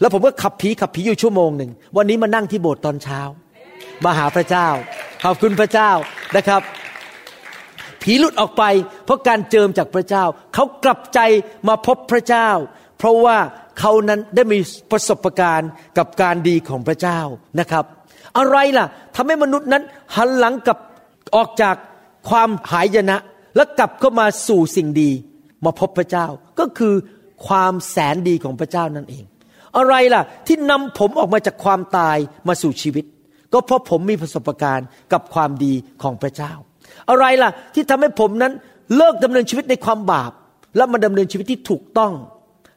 [0.00, 3.20] แล้วผมก็ขับผีขับผีอยู่ชั่วโมงหนึ่งวันนี้มานั่งที่โบสถ์ตอนเช้า
[4.04, 4.68] มาหาพระเจ้า
[5.24, 5.90] ขอบคุณพระเจ้า
[6.36, 6.60] นะครับ
[8.02, 8.64] ผีหลุดออกไป
[9.04, 11.20] เพราะการเจิมจากพระเจ้า เขากลับใจ
[11.68, 12.48] มาพบพระเจ้า
[13.00, 13.38] เพราะว่า
[13.78, 14.58] เขานั้นได้มี
[14.90, 17.20] ประสบการณ์กับการดีของพระเจ้า
[17.60, 17.84] นะครับ
[18.38, 18.86] อะไรล่ะ
[19.16, 19.82] ทำให้มนุษย์นั้น
[20.16, 20.78] หันหลังกับ
[21.36, 21.76] ออกจาก
[22.30, 23.16] ความหายนะ
[23.56, 25.10] แล้วกลับเข้ามาสู่สิ่งดี
[25.64, 26.26] มาพบพระเจ้า
[26.60, 26.94] ก็คือ
[27.46, 29.24] ความแสนดีของพระเจ้านั่นเอง
[29.76, 32.16] อะไรล่ะ ที่นำผมออกมาจากความตาย
[32.48, 33.04] มาสู่ชีวิต
[33.52, 36.52] ก็เพราะผมมีประสบการณ์กับความดีของพระเจ้า
[37.10, 38.52] อะไรล่ะที่ทำให้ผมนั้น
[38.96, 40.32] เลิกดำเนินชีวิตในความบาป
[40.76, 42.12] แล้วมาดำเนินชีวิตที่ถูกต้อง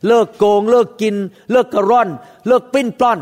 [0.08, 1.16] เลิกโกง เลิกกิน
[1.52, 2.10] เลิกกระร่อน
[2.48, 3.20] เลิกปิ้นปล้อน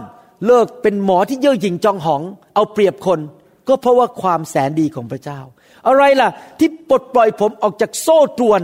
[0.47, 2.21] เลิกเป็นหมอที่เย่อหยิ่งจองหอง
[2.53, 3.19] เอาเปรียบคน
[3.67, 5.39] ก็เพราะว่าความแสนดีของพระเจ้า
[5.87, 8.61] อะไรล่ะ ที่ปลดปล่อยผมออกจากโซ่ตรวน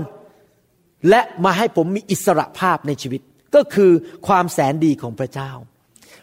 [1.10, 3.22] และมาให้ผมมีอิสระภาพในชีวิต
[3.56, 3.92] ก็คือ
[4.28, 5.52] ความแสนดีของพระเจ้า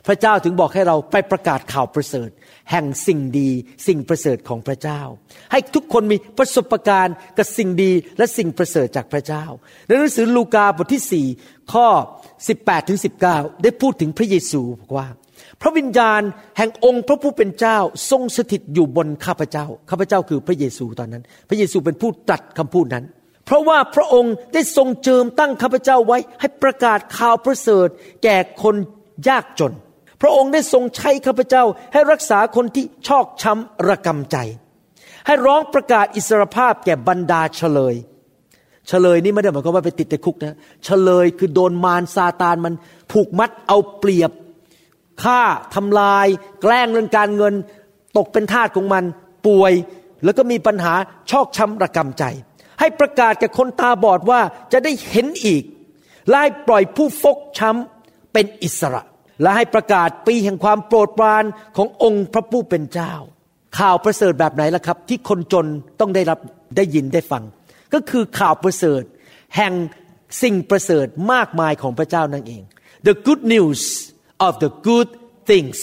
[0.07, 2.31] พระเจ้าถึงบอกให้เราไปประกาศข่าวประเสริฐ
[2.71, 3.51] แห่งสิ่งดี
[3.87, 5.01] สิ่งประเสริฐของพระเจ้า
[5.53, 9.45] ให้ทุกคนมีประสบการณ์กับสิ่งดีและสิ่งประเสริฐจากพระเจ้า
[9.87, 11.87] ในหนังสือลูกาบทที่ 4 ข้อ
[12.39, 12.99] 18ถึง
[13.31, 15.09] 19 ได้พูดถึงพระเยซูบอกว่า
[15.61, 16.23] พระวิญญาณ
[16.57, 17.79] แห่งองค์พระผู้เป็นเจ้า
[18.11, 23.05] ทรงสถิตอยู่บนข้าพเจ้า ข้าพเจ้าคือพระเยซูตอนนั้น พระเยซูเป็นผู้ตรัสคำพูดนั้น
[23.47, 27.89] เพราะว่าพระองค์ได้ทรงเจิมตั้งข้าพเจ้าไว้ ให้ประกาศข่าวประเสริฐ
[28.25, 28.77] แก่คน
[29.29, 29.73] ยากจน
[30.25, 34.37] ระองค์ได้ทรงใช้ข้าพเจ้าให้รักษาคนที่ชอกช้ำระกำใจ
[35.27, 37.95] ให้ร้องประกาศอิสรภาพแก่บรรดาเฉลย
[38.89, 42.75] เฉลยนี่ไม่ได้หมายความว่าไปติดในคุกนะเฉลยคือโดนมารซาตานมัน
[43.13, 44.31] ผูกมัดเอาเปรียบ
[45.23, 45.41] ฆ่า
[45.75, 46.27] ทำลาย
[46.63, 47.55] แกล้งเรื่องการเงิน
[48.17, 49.05] ตกเป็นทาสของมัน
[49.47, 49.73] ป่วย
[50.25, 50.95] แล้วก็มีปัญหา
[51.31, 52.25] ชอกช้ำระกำใจ
[52.81, 54.41] ให้ประกาศแก่คนตาบอดว่า
[54.73, 55.63] จะได้เห็นอีก
[56.29, 59.03] ไล่ปล่อยผู้ฟกช้ำเป็นอิสระ
[59.43, 61.45] และให้ประกาศปีแห่งความโปรดปราน
[61.77, 63.13] ขององค์พระผู้เป็นเจ้า
[63.79, 65.67] ข่าวประเสริฐแบบไหนล่ะครับ ที่คนจน
[66.01, 66.39] ต้องได้รับ
[66.77, 67.43] ได้ยินได้ฟัง
[67.95, 69.03] ก็คือข่าวประเสริฐ
[69.57, 69.73] แห่ง
[70.43, 72.63] สิ่งประเสริฐมากมายของพระเจ้านั่นเอง
[73.07, 73.83] the good news
[74.47, 75.11] of the good
[75.51, 75.81] things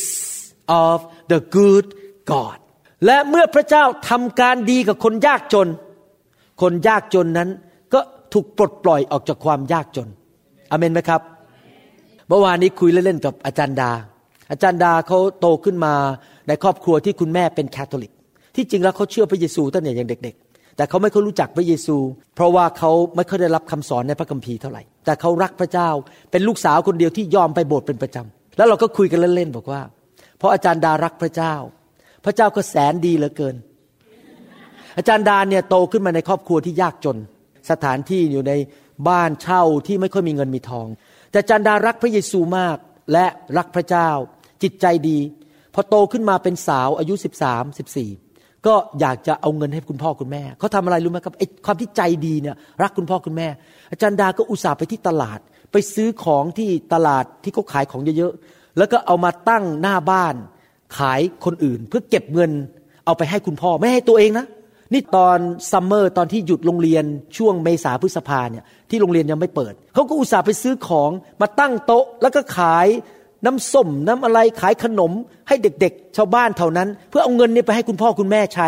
[0.85, 0.97] of
[1.31, 1.85] the good
[2.31, 2.57] God
[3.05, 5.67] และเมื่อพระเจ้าทำการดีกับคนยากจน
[6.61, 7.49] คนยากจนนั้น
[7.93, 7.99] ก็
[8.33, 10.07] ถูกปลดปล่อยออกจากความยากจน
[10.71, 11.21] อเมนไหมครับ
[12.31, 13.91] เมื่อวานนี้คุยเล่นๆกับอาจารย์ดา
[14.51, 15.93] อาจารย์ดาเขาโตขึ้นมา
[16.47, 18.11] ในครอบครัวที่คุณแม่เป็นแคทอลิก
[18.55, 21.97] ที่จริงแล้วเขาเชื่อพระเยซูตั้งแต่ยังเด็ก ๆ แต่เขาไม่ค่อยรู้จักพระเยซู
[22.35, 25.89] เพราะว่าเขาไม่ค่อยได้รับคำสอนในพระคัมภีร์เท่าไหร่ แต่เขารักพระเจ้า
[26.31, 29.81] เป็นลูกสาวคนเดียวที่ยอมไปโบสถ์เป็นประจำแล้วเราก็คุยกันเล่นๆบอกว่า
[30.37, 31.53] เพราะอาจารย์ดารักพระเจ้า
[32.25, 33.55] พระเจ้าก็แสนดีเหลือเกิน
[34.97, 37.17] อาจารย์ดาเนี่ยโตขึ้นมาในครอบครัวที่ยากจน
[37.71, 38.53] สถานที่อยู่ใน
[39.09, 40.87] บ้านเช่าที่ไม่ค่อยมีเงินมีทอง
[41.31, 42.77] แต่จารย์ดารักพระเยซูมาก
[43.11, 43.25] และ
[43.57, 44.09] รักพระเจ้า
[44.63, 45.19] จิตใจดี
[45.73, 53.47] พอโตขึ้นมาเป็นสาวอายุ 13 14 ก็อยากจะเอาเงินให้คุณพ่อคุณแม่ เขาทำอะไรรู้ไหมครับไอ้ความที่ใจดีเนี่ยรักคุณพ่อคุณแม่
[53.91, 55.39] อาจารย์ดาก็อุตส่าห์ไปที่ตลาด
[55.71, 60.35] ไปซื้อของที่ตลาดที่เขาขายของเยอะๆ แล้วก็เอามาตั้งหน้าบ้าน
[60.97, 62.51] ขายคนอื่นเพื่อเก็บเงิน
[63.05, 64.45] เอาไปให้คุณพ่อไม่ให้ตัวเองนะ
[64.93, 65.37] นี่ตอน
[65.71, 67.03] summer ตอนที่หยุดโรงเรียน
[67.37, 72.87] ช่วงเมษาพฤษภาเนี่ยที่โรงเรียนยังไม่เปิด เขาก็อุตส่าห์ไปซื้อของมาตั้งโต๊ะ แล้วก็ขาย
[73.45, 75.11] น้ำส้มน้ำอะไรขายขนม
[75.47, 78.67] ให้เด็กๆ ชาวบ้านเท่านั้น เพื่อเอาเงินนี้ไปให้คุณพ่อคุณแม่ใช้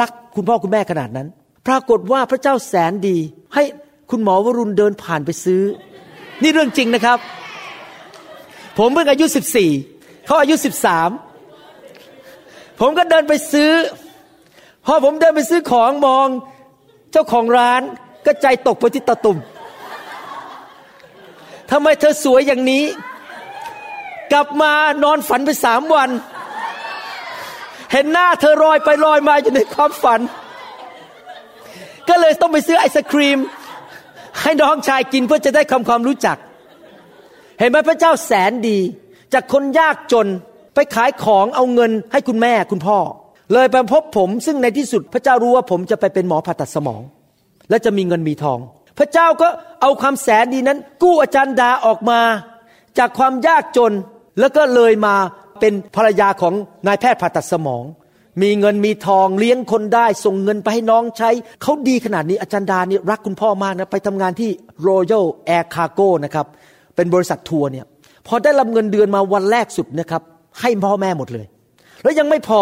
[0.00, 1.28] รักคุณพ่อคุณแม่ขนาดนั้น
[1.66, 3.16] ปรากฏว่าพระเจ้าแสนดี
[3.54, 3.62] ให้
[4.10, 5.62] คุณหมอวรุณเดินผ่านไปซื้อ
[6.42, 7.18] นี่เรื่องจริงนะครับ
[8.78, 9.70] ผมเพิ่งอายุสิบสี่
[10.26, 11.10] เขาอายุสิบสาม
[12.80, 13.70] ผมก็เดินไปซื้อ
[14.86, 16.28] พอผมเดินไปซื้อของมอง
[17.12, 17.82] เจ้าของร้าน
[18.26, 19.38] ก็ใจตกไปที่ตะตุ่ม
[21.70, 22.84] ทำไมเธอสวยอย่างนี้
[24.32, 24.72] กลับมา
[25.04, 26.10] นอนฝันไปสามวัน
[27.92, 30.20] เห็นหน้าเธอลอยไปลอยมาอยู่ในความฝัน
[32.08, 33.38] ก็เลยต้องไปซื้อไอศครีม
[34.40, 36.36] ให้น้องชายกินเพื่อจะได้คำความรู้จัก
[37.58, 38.78] เห็นไหมพระเจ้าแสนดี
[39.32, 40.26] จากคนยากจน
[40.74, 42.98] ไปขายของเอาเงินให้คุณแม่คุณพ่อ
[43.52, 47.02] เลยไปพบผมซึ่งในที่สุดพระเจ้ารู้ว่าผมจะไปเป็นหมอผ่าตัดสมอง
[47.70, 48.58] และจะมีเงินมีทอง
[48.98, 49.48] พระเจ้าก็
[49.80, 52.20] เอาความแสนดีนั้น กู้อาจารย์ดาออกมา
[52.98, 53.92] จากความยากจน
[54.40, 55.14] แล้วก็เลยมา
[55.60, 56.54] เป็นภรรยาของ
[56.86, 57.84] นายแพทย์ผ่าตัดสมอง
[58.42, 61.30] มีเงินมีทองเลี้ยงคนได้ ส่งเงินไปให้น้องใช้
[61.62, 64.50] เขาดีขนาดนี้อาจารย์ดาเนี่รักคุณพ่อมากนะไปทำงานที่
[64.86, 66.46] Royal Air Cargo นะครับ
[66.96, 67.86] เป็นบริษัททัวร์เนี่ย
[68.26, 70.22] พอได้รับเงินเดือนมาวันแรกสุดนะครับ
[70.60, 71.46] ให้พ่อแม่หมดเลย
[72.02, 72.60] แล้วยังไม่พอ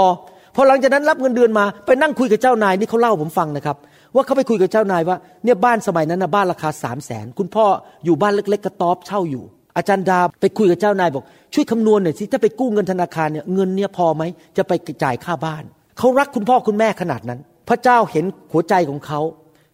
[0.55, 3.77] พอหลังจากนั้นรับเงินเดือนมาไปนั่งคุยกับเจ้านายนี่เขาเล่าผมฟังนะครับ
[4.15, 7.67] ว่าเขาไปคุยกับเจ้านายว่าเนี่ยบ้านสมัยนั้นนะบ้านราคาสามแสนคุณพ่อ
[8.05, 9.45] อยู่บ้านเล็กๆกระต๊อบเช่าอยู่
[9.77, 14.23] อาจารย์ดาไปคุยกับเจ้านายบอก ช่วยคำนวณหน่อยสิถ้าไปกู้เงินธนาคารเนี่ยเงินเนี่ยพอไหม
[14.57, 15.65] จะไปจ่ายค่าบ้าน
[15.99, 19.21] เขารักคุณพ่อคุณแม่ขนาดนั้น พระเจ้าเห็นหัวใจของเขา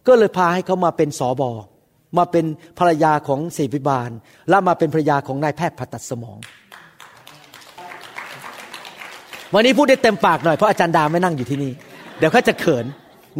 [0.07, 1.51] ก็เลยพาให้เขามาเป็นสอบอ
[2.17, 2.45] มาเป็น
[2.79, 4.09] ภรรยาของเสวิบาล
[4.49, 6.37] และมาเป็นภรรยาของนายแพทย์ผ่าตัดสมอง
[9.53, 11.71] วันนี้พูดได้เต็มปากหน่อยเพราะอาจารย์ดาไม่นั่งอยู่ที่นี่
[12.17, 12.85] เดี๋ยวเขาจะเขิน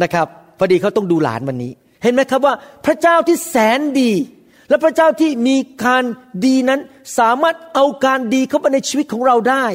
[0.02, 0.26] นะครับ
[0.58, 2.54] พอดีเขาต้องดูหลานวันนี้ เห็นไหมครับว่า
[2.86, 4.12] พระเจ้าที่แสนดี
[4.68, 6.04] และพระเจ้าที่มีการ
[6.46, 6.80] ดีนั้น
[7.18, 9.66] สามารถเอาการดีเข้ามาในชีวิตของเราได้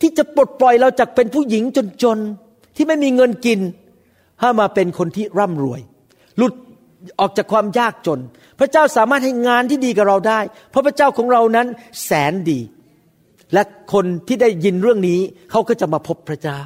[0.00, 1.64] ที่จะปลดปล่อยเราจากเป็นผู้หญิง
[2.02, 3.60] จนๆที่ไม่มีเงินกิน
[4.40, 5.80] ให้มาเป็นคนที่ร่ำรวย
[6.38, 6.52] หลุด
[7.20, 8.20] ออกจากความยากจน
[8.58, 11.66] พระเจ้าสามารถให้งานที่ดีกับเราได้ เพราะพระเจ้าของเรานั้น
[12.04, 12.60] แสนดี
[13.54, 16.60] และคนที่ได้ยินเรื่องนี้เขาก็จะมาพบพระเจ้า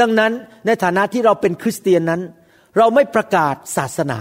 [0.00, 0.32] ดังนั้น
[0.66, 2.20] ในฐานะที่เราเป็นคริสเตียนนั้น
[2.78, 4.18] เราไม่ประกาศศาสนา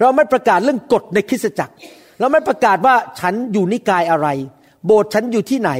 [0.00, 1.74] เราไม่ประกาศเรื่องกฎในคริสตจักร
[2.20, 4.28] เราไม่ประกาศว่าฉันอยู่นิกายอะไร
[4.86, 5.70] โบสถ์ฉันอยู่ที่ไหน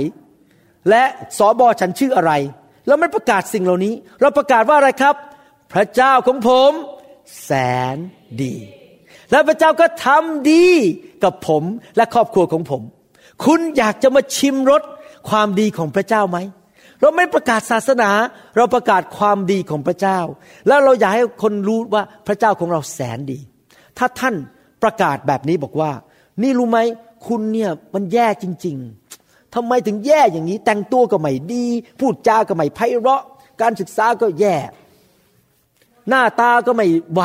[0.91, 1.03] และ
[1.39, 2.33] สอบอฉันชื่ออะไร
[2.87, 5.15] เราไม่ประกาศสิ่งเหล่านี้ เราประกาศว่าอะไรครับ
[5.73, 6.71] พระเจ้าของผม
[7.43, 7.51] แส
[7.95, 7.97] น
[8.43, 8.55] ดี
[9.31, 10.67] และพระเจ้าก็ทำดี
[11.25, 11.63] กับผม
[11.97, 12.83] และครอบครัวของผม
[13.45, 14.83] คุณอยากจะมาชิมรส
[15.29, 16.39] ความดีของพระเจ้าไหม
[17.01, 18.11] เราไม่ประกาศศาสนา
[18.57, 20.19] เราประกาศความดีของพระเจ้า
[20.67, 23.39] แล้วเราอยากให้คนรู้ว่าพระเจ้าของเราแสนดี
[23.99, 24.35] ถ้าท่าน
[24.83, 25.91] ประกาศแบบนี้บอกว่า
[26.43, 26.79] นี่รู้ไหม
[27.27, 28.77] คุณเนี่ยมันแย่จริง
[29.17, 31.65] ๆทำไมถึงแย่อย่างนี้ แต่งตัวก็ไม่ดี
[32.01, 33.23] พูดจาก็ไม่ไพเราะ
[33.61, 34.57] การศึกษาก็แย่
[36.09, 37.23] หน้าตาก็ไม่ไหว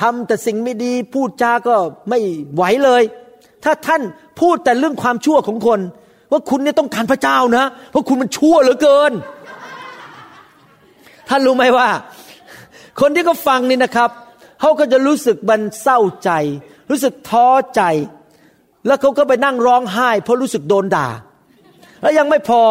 [0.00, 1.76] ทำแต่สิ่งไม่ดี พูดจาก็
[2.08, 2.20] ไม่
[2.54, 3.02] ไหวเลย
[3.64, 4.02] ถ้าท่าน
[4.40, 5.80] พูดแต่เรื่องความชั่วของคน
[6.32, 9.12] ว่าคุณเนี่ยต้องการพระเจ้านะเพราะคุณมันชั่วเหลือเกิน
[11.28, 11.88] ท่านรู้ไหมว่า
[13.00, 14.10] คนที่เขาฟังนี่นะครับ
[14.60, 16.30] เขาก็จะรู้สึกบันเศร้าใจ
[16.90, 17.82] รู้สึกท้อใจ
[18.86, 21.08] แล้วเขาก็ไปนั่งร้องไห้ เพราะรู้สึกโดนด่า
[22.02, 22.62] แล้วยังไม่พอ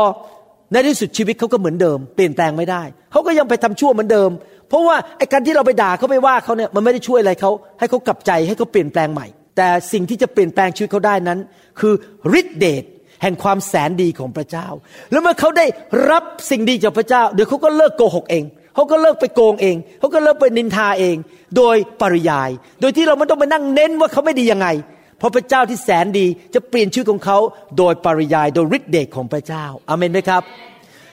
[0.72, 4.30] ในที่สุดชีวิตเขาก็เหมือนเดิม เปลี่ยนแปลงไม่ได้เขาก็ยังไปทำชั่วเหมือนเดิม
[4.70, 11.40] เพราะว่าไอ้การที่เราไปด่าเขาไปว่าเขาเนี่ยมันไม่ได้ช่วยอะไรเขาให้เขากลับใจให้เขาเปลี่ยนแปลงใหม่ แต่สิ่งที่จะเปลี่ยนแปลงชีวิตเขาได้นั้น
[11.80, 11.94] คือ
[12.40, 12.84] ฤทธิเดช
[13.24, 14.68] แห่งความแสนดีของพระเจ้า
[15.12, 15.66] แล้วเมื่อเขาได้
[16.12, 18.44] รับสิ่งดีจากพระเจ้า เดี๋ยวเขาก็เลิกโกหกเอง
[18.76, 21.16] เขาก็เลิกไปโกงเอง เขาก็เลิกไปนินทาเอง
[21.58, 22.50] โดยปริยาย
[22.82, 24.68] โดยที่เราไม่ต้องไปนั่งเน้นว่าเขาไม่ดียังไง
[25.18, 27.38] เพราะพระเจ้าที่แสนดีจะเปลี่ยนชีวิตของเขา
[27.78, 30.44] โดยปริยาย โดยฤทธิเดชของพระเจ้า อาเมนไหมครับ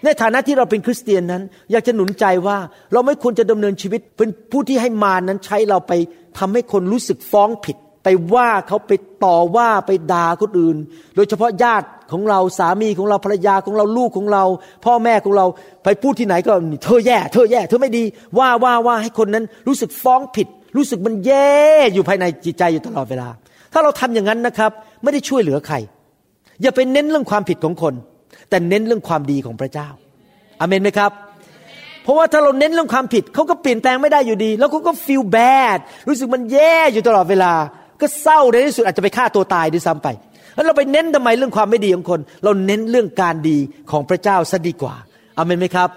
[0.05, 2.59] ในฐานะที่เราเป็นคริสเตียนนั้น อยากจะหนุนใจว่า
[2.93, 5.93] เราไม่ควรจะดำเนินชีวิต เป็นผู้ที่ให้มานั้นใช้เราไป
[6.39, 8.93] ทำให้คนรู้สึกฟ้องผิด ไปว่าเขาไป
[9.24, 10.76] ต่อว่าไปด่าคนอื่น
[11.14, 14.44] โดยเฉพาะญาติ ของเราสามีของเราภรรยาของเราลูกของเรา
[14.84, 15.46] พ่อแม่ของเรา
[15.84, 16.52] ไปพูดที่ไหนก็
[16.84, 18.04] เธอแย่ เธอแย่ เธอไม่ดี
[18.38, 20.46] ว่าว่าว่าให้คนนั้นรู้สึกฟ้องผิด
[20.76, 21.58] รู้สึกมันแย่
[21.94, 23.28] อยู่ภายในจิตใจอยู่ตลอดเวลา
[23.72, 24.70] ถ้าเราทำอย่างนั้นนะครับ
[25.02, 25.76] ไม่ได้ช่วยเหลือใคร
[26.62, 27.94] อย่าไปเน้นเรื่องความผิดของคน
[28.50, 29.88] แต่เน้นเรื่องความดีของพระเจ้า
[30.61, 31.12] อาเมนไหมครับ
[32.02, 37.52] เพราะว่าถ้าเราเน้นเรื่องความผิดเขาก็เปลี่ยนแปลงไม่ได้อยู่ดี แล้วเขาก็ feel bad รู้สึกมันแย่อยู่ตลอดเวลา
[38.00, 40.08] ก็เศร้าในที่สุดอาจจะไปฆ่าตัวตายด้วยซ้ำไป
[40.55, 43.59] แล้วเราไปเน้นทำไมเรื่องความไม่ดีของคน เราเน้นเรื่องการดี
[43.90, 44.94] ของพระเจ้าซะดีกว่า
[45.38, 45.90] อเมนไหมครับ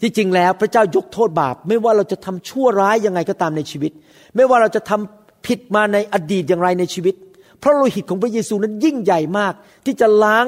[0.00, 3.92] ที่จริงแล้วพระเจ้ายกโทษบาป ไม่ว่าเราจะทำชั่วร้ายยังไงก็ตามในชีวิต
[4.36, 7.14] ไม่ว่าเราจะทำผิดมาในอดีตอย่างไรในชีวิต
[7.62, 9.52] พระโลหิตของพระเยซูนั้นยิ่งใหญ่มาก
[9.86, 10.46] ที่จะล้าง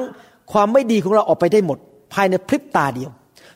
[0.51, 1.77] ความไม่ดีของเราออกไปได้หมด
[2.13, 3.11] ภายในพริบตาเดียว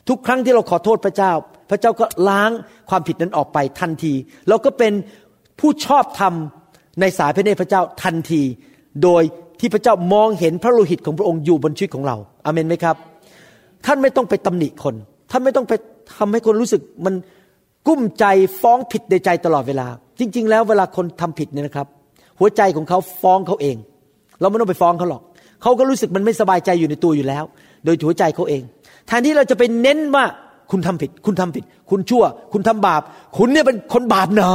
[0.08, 1.32] ทุกครั้งที่เราขอโทษพระเจ้า
[1.70, 2.50] พระเจ้าก็ล้าง
[2.90, 4.12] ความผิดนั้นออกไปทันที
[4.48, 4.92] เราก็เป็น
[5.60, 6.34] ผู้ชอบธรรม
[7.00, 8.42] ในสายพระเนตรพระเจ้าทันที
[9.02, 9.22] โดย
[9.60, 12.96] ที่พระเจ้ามองเห็นพระโลหิตของพระองค์อยู่บนชีวิตของเราอาเมนไหมครับ
[13.86, 14.94] ท่านไม่ต้องไปตำหนิคน
[15.30, 15.72] ท่านไม่ต้องไป
[16.16, 17.14] ทำให้คนรู้สึกมัน
[17.86, 18.24] กุ้มใจ
[18.60, 19.86] ฟ้องผิดในใจตลอดเวลา
[20.18, 21.86] จริง ๆ แล้วเวลาคนทำผิดเนี่ยนะครับ
[22.38, 23.76] หัวใจของเขาฟ้องเขาเอง
[24.40, 25.22] เราไม่ต้องไปฟ้องเขาหรอก
[25.62, 27.44] เขาก็รู้สึกมันไม่สบายใจอยู่ในตัวอยู่แล้ว
[27.84, 28.62] โดยหัวใจเขาเอง
[29.06, 30.24] แทนที่เราจะไปเน้นว่า
[30.70, 33.02] คุณทำผิด คุณทำผิด คุณชั่ว คุณทำบาป
[33.38, 34.54] คุณเนี่ยเป็นคนบาปหนอ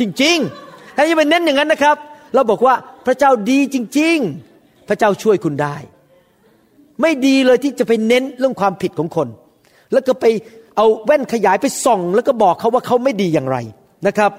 [0.00, 1.96] จริงๆแทนที่ไปเน้นอย่างนั้นนะครับ
[2.34, 2.74] เราบอกว่า
[3.06, 4.18] พระเจ้าดีจริง
[4.52, 5.76] ๆ พระเจ้าช่วยคุณได้
[7.00, 9.28] ไม่ดีเลยที่จะไปเน้นเรื่องความผิดของคน
[9.92, 10.24] แล้วก็ไป
[10.76, 13.56] เอาแว่นขยายไปส่อง แล้วก็บอกเขาว่าเขาไม่ดีอย่างไร
[14.06, 14.32] นะครับ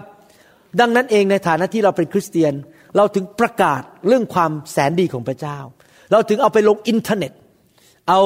[0.80, 2.54] ดังนั้นเองในฐานะที่เราเป็นคริสเตียน
[2.98, 5.58] เราถึงประกาศเรื่องความแสนดีของพระเจ้า
[6.12, 7.32] เราถึงเอาไปลงอินเทอร์เน็ต
[8.10, 8.20] เอา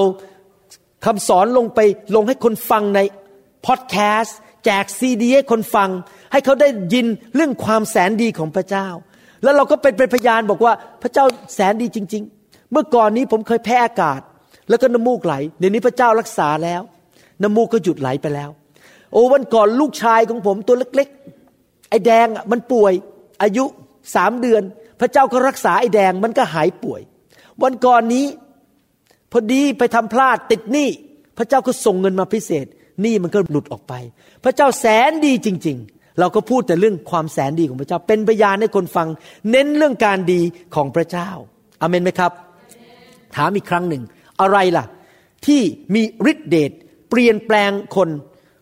[1.06, 1.80] คำสอนลงไป
[2.16, 3.00] ลงให้คนฟังใน
[3.66, 5.90] พอดแคสต์แจกซีดีให้คนฟัง
[6.32, 8.88] ให้เขาได้ยินเรื่องความแสนดีของพระเจ้า
[9.44, 14.22] แล้วเราก็เป็นเป็นพยานบอกว่าพระเจ้าแสนดีจริง ๆ เมื่อก่อนนี้ผมเคยแพ้อากาศ
[14.70, 16.82] แล้วก็น้ำมูกไหลเดี๋ยวนี้พระเจ้ารักษาแล้ว
[17.44, 18.50] น้ำมูกก็หยุดไหลไปแล้ว
[19.12, 22.94] โอ้วันก่อนลูกชายของผมตัวเล็กๆ ไอ้แดงมันป่วย
[23.44, 23.66] อายุ
[24.16, 24.62] สามเดือน
[25.00, 27.02] พระเจ้าก็รักษาไอ้แดงมันก็หายป่วย
[27.64, 28.26] วันก่อนนี้
[29.32, 30.90] พอดีไปทำพลาดติดหนี้
[31.38, 32.66] พระเจ้าก็ส่งเงินมาพิเศษ
[33.02, 33.94] หนี้มันก็หลุดออกไป
[34.44, 39.08] พระเจ้าแสนดีจริง ๆ เราก็พูดแต่เรื่องความแสนดีของพระเจ้า เป็นพยานให้คนฟัง
[39.52, 40.42] เน้นเรื่องการดี
[40.76, 41.30] ของพระเจ้า
[41.82, 42.32] อเมนไหมครับ
[43.36, 44.04] ถามอีกครั้งหนึ่ง
[44.42, 44.86] อะไรล่ะ
[45.46, 45.62] ที่
[45.94, 46.02] มี
[46.32, 46.72] ฤทธิเดช
[47.10, 48.10] เปลี่ยนแปลงคน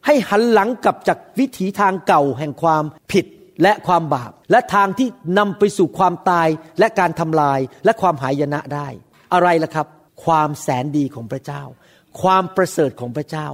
[0.05, 3.25] ให้หันหลังกลับจากวิถีทางเก่าแห่งความผิด
[3.63, 6.47] และความบาป และทางที่นำไปสู่ความตาย
[6.79, 8.87] และการทำลายและความหายนะได้
[9.33, 9.87] อะไรล่ะครับ
[10.25, 11.63] ความแสนดีของพระเจ้า
[12.21, 13.47] ความประเสริฐของพระเจ้า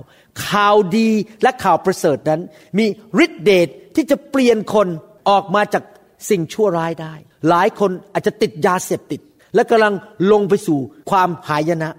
[0.48, 1.10] ข่าวดี
[1.44, 2.42] และข่าวประเสริฐนั้น
[2.78, 2.86] มี
[3.26, 4.88] ฤทธิเดช ที่จะเปลี่ยนคน
[5.30, 5.84] ออกมาจาก
[6.30, 7.14] สิ่งชั่วร้ายได้
[7.50, 9.22] หลายคนอาจจะติดยาเสพติด
[9.56, 9.94] และกำลัง
[10.32, 10.80] ลงไปสู่
[11.10, 11.90] ความหายนะ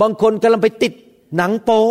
[0.00, 0.92] บางคนกำลังไปติด
[1.36, 1.82] หนังโป๊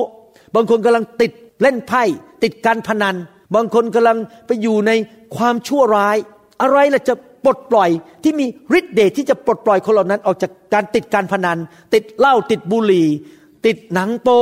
[0.56, 2.04] บางคนกำลังติดเล่นไพ่
[2.44, 3.16] ติดการพนัน
[3.56, 4.92] บางคนกำลังไปอยู่ใน
[5.36, 6.18] ความชั่วร้าย
[6.62, 7.90] อะไรล่ะจะปลดปล่อย
[8.24, 8.46] ที่มี
[8.80, 11.58] ฤทธิ์เดชที่จะปลดปล่อยคนเหล่านั้นออกจากการติดการพนัน
[11.94, 13.08] ติดเหล้าติดบุหรี่
[13.66, 14.42] ติดหนังโป๊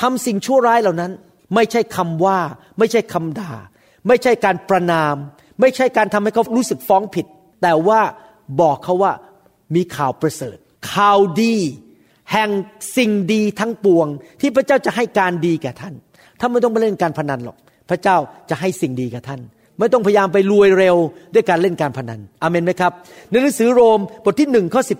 [0.00, 1.12] ทำสิ่งชั่วร้ายเหล่านั้น
[1.54, 2.38] ไม่ใช่คำว่า
[2.78, 3.52] ไม่ใช่คำด่า
[4.08, 5.14] ไม่ใช่การประนาม
[5.60, 7.26] ไม่ใช่การทำให้เขารู้สึกฟ้องผิด
[7.62, 8.00] แต่ว่า
[8.60, 9.12] บอกเขาว่า
[9.74, 10.56] มีข่าวประเสริฐ
[10.92, 11.56] ข่าวดี
[12.32, 12.50] แห่ง
[12.96, 14.06] สิ่งดีทั้งปวง
[14.40, 15.94] ที่พระเจ้าจะให้การดีแก่ท่าน
[16.40, 17.56] ท่านไม่ต้องไปเล่นการพนันหรอก
[17.88, 18.16] พระเจ้า
[18.50, 19.40] จะให้สิ่งดีกับท่าน
[19.78, 20.96] ไม่ต้องพยายามไปรวยเร็ว
[21.34, 22.92] ด้วยการเล่นการพนันอเมนไหมครับ
[23.30, 24.94] ในหนังสือโรมบทที่หนึ่งข้อสิ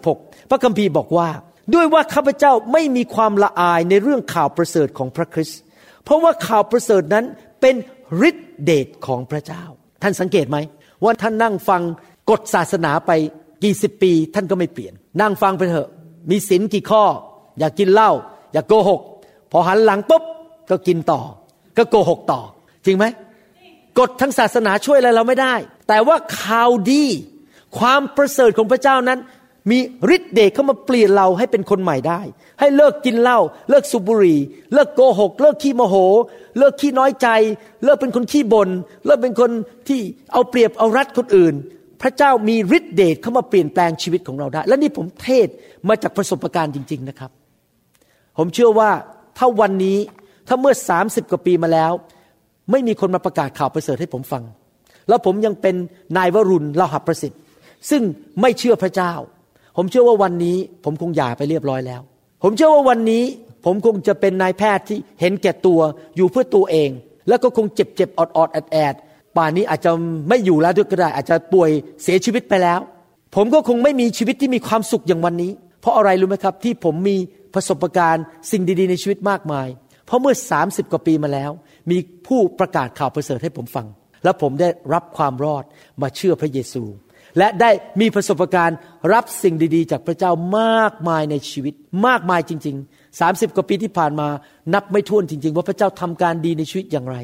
[0.50, 1.28] พระคัมภีร์บอกว่า
[1.74, 5.60] ด้วยว่าข้าพเจ้าไม่มีความละอายในเรื่องข่าวประเสริฐของพระคริสต์
[6.04, 7.24] เพราะว่าข่าวประเสริฐนั้น
[7.60, 7.74] เป็น
[8.28, 9.62] ฤทธิ เดชของพระเจ้า
[10.02, 10.58] ท่านสังเกตไหม
[11.04, 11.82] ว่าท่านนั่งฟัง
[12.30, 13.10] กฎศาสนาไป
[13.62, 15.88] กี่สิบปี ท่านก็ไม่เปลี่ยน นั่งฟังไปเถอะ
[16.30, 17.04] มีศีลกี่ข้อ
[17.58, 18.10] อยากกินเหล้า
[18.52, 19.00] อยากโกหก
[19.50, 20.22] พอหันหลังปุ๊บ
[20.70, 21.20] ก็กินต่อ
[21.76, 22.40] ก็โกหกต่อ
[22.84, 23.04] จริงไหม
[23.98, 25.54] กฎทั้งศาสนาช่วยอะไรเราไม่ได้
[25.88, 27.04] แต่ว่าข่าวดี
[27.78, 29.18] ความประเสริฐของพระเจ้านั้น
[29.70, 29.78] มี
[30.16, 32.20] ฤทธิ์เดชเข้ามาเปลี่ยนเราให้เป็นคนใหม่ได้
[32.60, 33.38] ให้เลิกกินเหล้า
[33.70, 34.40] เลิกสูบบุหรี่
[34.72, 35.94] เลิกโกหก เลิกขี้โมโห
[36.58, 37.28] เลิกขี้น้อยใจ
[37.84, 38.68] เลิกเป็นคนขี้บน่น
[39.06, 39.50] เลิกเป็นคน
[39.88, 40.00] ที่
[40.32, 41.54] เอาเปรียบเอารัดคนอื่น
[42.02, 45.48] พระเจ้ามีฤทธิ์เดชเข้ามาเปลี่ยนแปลงชีวิตของเราได้ และนี่ผมเทศ
[45.88, 47.30] มาจากประสบการณ์จริง ๆนะครับ
[48.38, 48.90] ผมเชื่อว่า
[49.38, 49.98] ถ้าวันนี้
[50.48, 51.92] ถ้าเมื่อสามสิบกว่าปีมาแล้ว
[52.70, 54.42] ไม่มีคนมาประกาศข่าวประเสริฐให้ผมฟัง
[55.08, 55.76] แล้วผมยังเป็น
[56.16, 57.40] นายวรุณลาหับประสิทธิ์
[57.90, 58.02] ซึ่ง
[58.40, 59.12] ไม่เชื่อพระเจ้า
[59.76, 62.00] ผมเชื่อว่าวันนี้ผมคงหย่าไปเรียบร้อยแล้ว
[62.42, 63.24] ผมเชื่อว่าวันนี้
[63.64, 65.80] ผมคงจะเป็นนายแพทย์ที่เห็นแก่ตัว
[66.16, 66.90] อยู่เพื่อตัวเอง
[67.28, 68.94] แล้วก็คงเจ็บเจ็บอดอดแอดแอด
[69.36, 69.90] ป่านนี้อาจจะ
[70.28, 71.70] ไม่อยู่แล้วด้วยก็ได้ อาจจะป่วย
[72.02, 72.80] เสียชีวิตไปแล้ว
[73.34, 77.16] ผมก็คงไม่มีชีวิตที่มีความสุขอย่างวันนี้ เพราะอะไรรู้ไหมครับ ที่ผมมี
[77.54, 79.68] ประสบการณ์สิ่งดีๆในชีวิตมากมาย
[80.06, 81.50] เพราะเมื่อ 30 กว่าปีมาแล้ว
[81.90, 83.86] มีผู้ประกาศข่าวประเสริฐให้ผมฟัง
[84.24, 85.64] แล้วผมได้รับความรอด
[86.02, 86.82] มาเชื่อพระเยซู
[87.38, 87.70] และได้
[88.00, 88.78] มีประสบการณ์
[89.12, 91.74] รับสิ่งดีๆ จากพระเจ้ามากมายในชีวิต
[92.06, 94.28] มากมายจริง ๆ 30 กว่าปีที่ผ่านมา
[94.74, 97.16] นับไม่ถ้วนจริง ๆ ว่าพระเจ้าทำการดีในชีวิตอย่างไร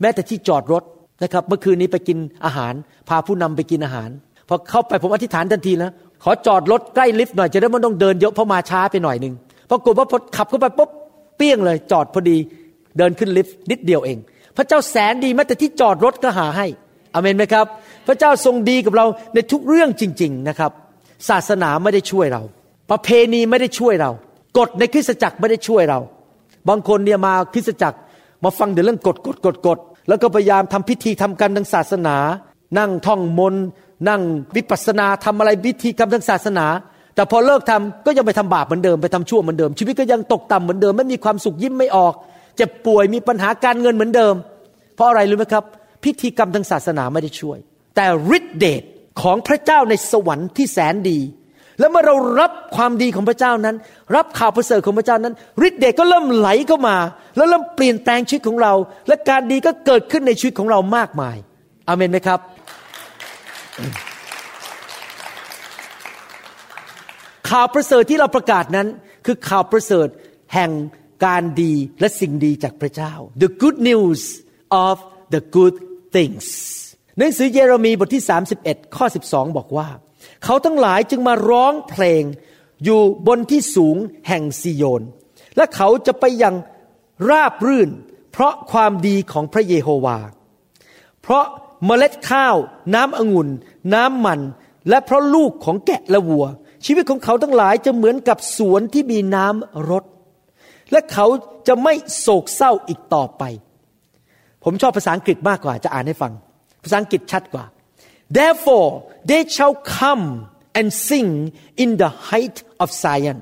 [0.00, 0.82] แม้แต่ที่จอดรถ
[1.22, 2.74] นะครับเมื่อคืนนี้ไปกินอาหาร
[3.08, 4.10] พาผู้นำไปกินอาหาร
[4.48, 5.92] พอเข้าไปผมอธิษฐานทันทีแล้ว
[6.24, 9.34] ขอจอดรถใกล้ลิฟต์หน่อยจะได้ไม่ต้องเดินเยอะเพราะมาช้าไปหน่อยหนึ่ง
[9.70, 10.90] ปรากฏว่าพอขับเข้าไปปุ๊บ
[11.36, 12.36] เปี้ยงเลย จอดพอดี
[12.98, 14.18] เดินขึ้นลิฟต์นิดเดียวเอง
[14.56, 16.66] พระเจ้าแสนดีแม้แต่ที่จอดรถก็หาให้
[17.14, 17.66] อเมนไหมครับ
[18.06, 20.72] พระเจ้าทรงดีกับเราในทุกเรื่องจริง ๆนะครับ
[21.28, 22.42] ศาสนาไม่ได้ช่วยเรา
[22.90, 24.10] ประเพณีไม่ได้ช่วยเรา
[24.58, 25.98] กฎในคริสตจักรไม่ได้ช่วยเรา
[26.68, 27.98] บางคนเนี่ยมาคริสตจักร
[28.44, 29.78] มาฟังเดี๋ยวเรื่องกฎกฎกฎกฎ
[30.08, 32.16] แล้วก็พยายามทำพิธีทำการทางศาสนา
[32.78, 33.64] นั่งท่องมนต์
[34.08, 34.22] นั่ง
[34.56, 36.66] วิปัสสนาทำอะไรพิธีกรรมทางศาสนา
[37.14, 42.14] แต่พอเลิกทำก็ยังไปทำบาปเหมือนเดิมไปทำชั่วเหมือนเดิม ชีวิตก็ยังตกต่ำเหมือนเดิมไม่มีความสุขยิ้มไม่ออก
[42.56, 44.34] เจ็บป่วยมีปัญหาการเงินเหมือนเดิม
[44.94, 45.64] เพราะอะไรรู้ไหมครับ
[46.04, 47.58] พิธีกรรมทางศาสนาไม่ได้ช่วย
[47.96, 48.82] แต่ฤทธิเดช
[49.22, 51.18] ของพระเจ้าในสวรรค์ที่แสนดี
[51.78, 53.76] แล้วเมื่อเรารับความดีของพระเจ้านั้น
[54.16, 55.34] รับข่าวประเสริฐของพระเจ้านั้น
[55.66, 56.96] ฤทธิเดชก็เริ่มไหลเข้ามา
[57.36, 58.72] แล้วเริ่มเปลี่ยนแปลงชีวิตของเรา
[59.08, 61.36] และการดีก็เกิดขึ้นในชีวิตของเรามากมาย
[61.88, 62.40] อเมนไหมครับ
[67.48, 68.88] ข่าวประเสริฐที่เราประกาศนั้น
[69.26, 70.08] คือข่าวประเสริฐ
[70.54, 70.70] แห่ง
[71.26, 73.12] การดีและสิ่งดีจากพระเจ้า
[73.42, 74.22] the good news
[74.86, 74.96] of
[75.34, 75.76] the good
[76.14, 76.46] things
[77.18, 78.24] หนังสือเยเรมีบทที่
[78.58, 79.88] 31 ข้อ 12 บอกว่า
[80.44, 82.22] เขาทั้งหลายจึงมาร้องเพลง
[82.84, 83.96] อยู่บนที่สูง
[84.28, 85.04] แห่งซิโยน
[85.56, 86.54] และเขาจะไปยัง
[87.30, 87.90] ราบรื่น
[88.32, 90.18] เพราะความดีของพระเยโฮวา
[91.22, 91.44] เพราะ
[91.86, 92.56] เมล็ดข้าว
[92.94, 93.48] น้ำองุ่น
[93.94, 94.40] น้ำมัน
[94.88, 96.46] และเพราะลูกของแกะและวัว
[96.84, 100.04] ชีวิตของเขาทั้งหลายจะเหมือนกับสวนที่มีน้ำรด
[100.92, 101.26] และเขา
[101.68, 103.42] จะไม่โศกเศร้าอีกต่อไป
[104.64, 106.32] ผมชอบภาษาอังกฤษมากกว่าจะอ่านให้ฟัง
[106.82, 107.64] ภาษาอังกฤษชัดกว่า
[108.38, 108.90] therefore
[109.30, 110.24] they shall come
[110.78, 111.30] and sing
[111.82, 113.38] in the height of Zion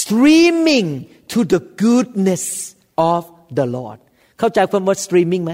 [0.00, 0.88] streaming
[1.32, 2.44] to the goodness
[3.12, 3.22] of
[3.58, 3.98] the Lord
[4.38, 5.52] เข้าใจคำว่า streaming ไหม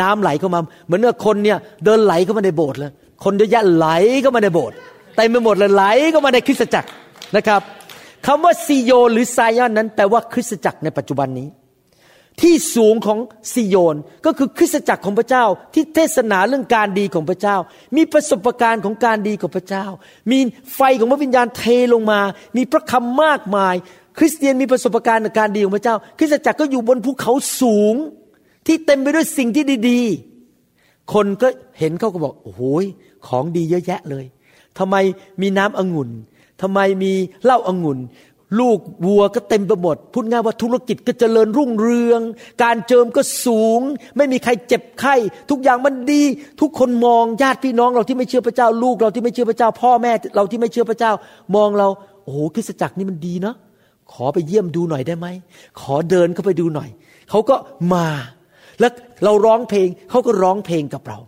[0.00, 2.92] น้ำไหลเข้ามา เหมือนกับคนเนี่ยเดินไหลเข้ามาในโบสถ์เลย
[3.24, 3.86] คนเยอะแยะไหล
[4.22, 4.76] เข้ามาในโบสถ์
[5.16, 6.88] เต็มไปหมดเลยไหลเข้ามาในคริสตจักร
[7.36, 7.60] นะครับ
[8.26, 11.48] คำว่าซีโยหรือไซยอนนั้นแปลว่าคริสตจักรในปัจจุบันนี้
[12.42, 13.18] ที่สูงของ
[13.52, 17.56] ซีโยน ก็คือคริสตจักรของพระเจ้า ที่เทศนาเรื่องการดีของพระเจ้า
[17.96, 19.86] มีประสบการณ์ของการดีของพระเจ้า
[20.30, 20.38] มี
[20.74, 21.64] ไฟของพระวิญญาณเท
[21.94, 22.20] ลงมา
[22.56, 23.74] มีพระคำมากมาย
[24.18, 27.94] คริสเตียนมีประสบการณ์ในการดีของพระเจ้า คริสตจักรก็อยู่บนภูเขาสูง
[28.66, 32.62] ที่เต็มไปด้วยสิ่งที่ดีๆ คนก็เห็นเขาก็บอกโอ้โห
[33.26, 34.24] ของดีเยอะแยะเลย
[34.78, 34.96] ทำไม
[35.40, 36.10] มีน้ำองุ่น
[36.62, 37.12] ทำไมมี
[37.44, 37.98] เหล้าอางุ่น
[38.60, 42.20] ลูกวัวก็เต็มไปหมด พูดง่ายว่าธุรกิจก็เจริญรุ่งเรือง
[42.62, 43.80] การเจิมก็สูง
[44.16, 45.14] ไม่มีใครเจ็บไข้
[45.50, 46.22] ทุกอย่างมันดี
[46.60, 51.12] ทุกคนมองญาติพี่น้องเราที่ไม่เชื่อพระเจ้า ลูกเราที่ไม่เชื่อพระเจ้า พ่อแม่เราที่ไม่เชื่อพระเจ้า
[51.56, 51.88] มองเรา
[52.24, 53.56] โอ้โหคริสตจักรนี่มันดีเนาะ
[54.12, 55.26] ขอไปเยี่ยมดูหน่อยได้ไหม
[55.80, 56.88] ขอเดินเข้าไปดูหน่อย
[57.30, 57.56] เขาก็
[57.94, 58.06] มา
[58.80, 58.92] แล้ว
[59.24, 61.18] เราร้องเพลงเขาก็ร้องเพลงกับเรา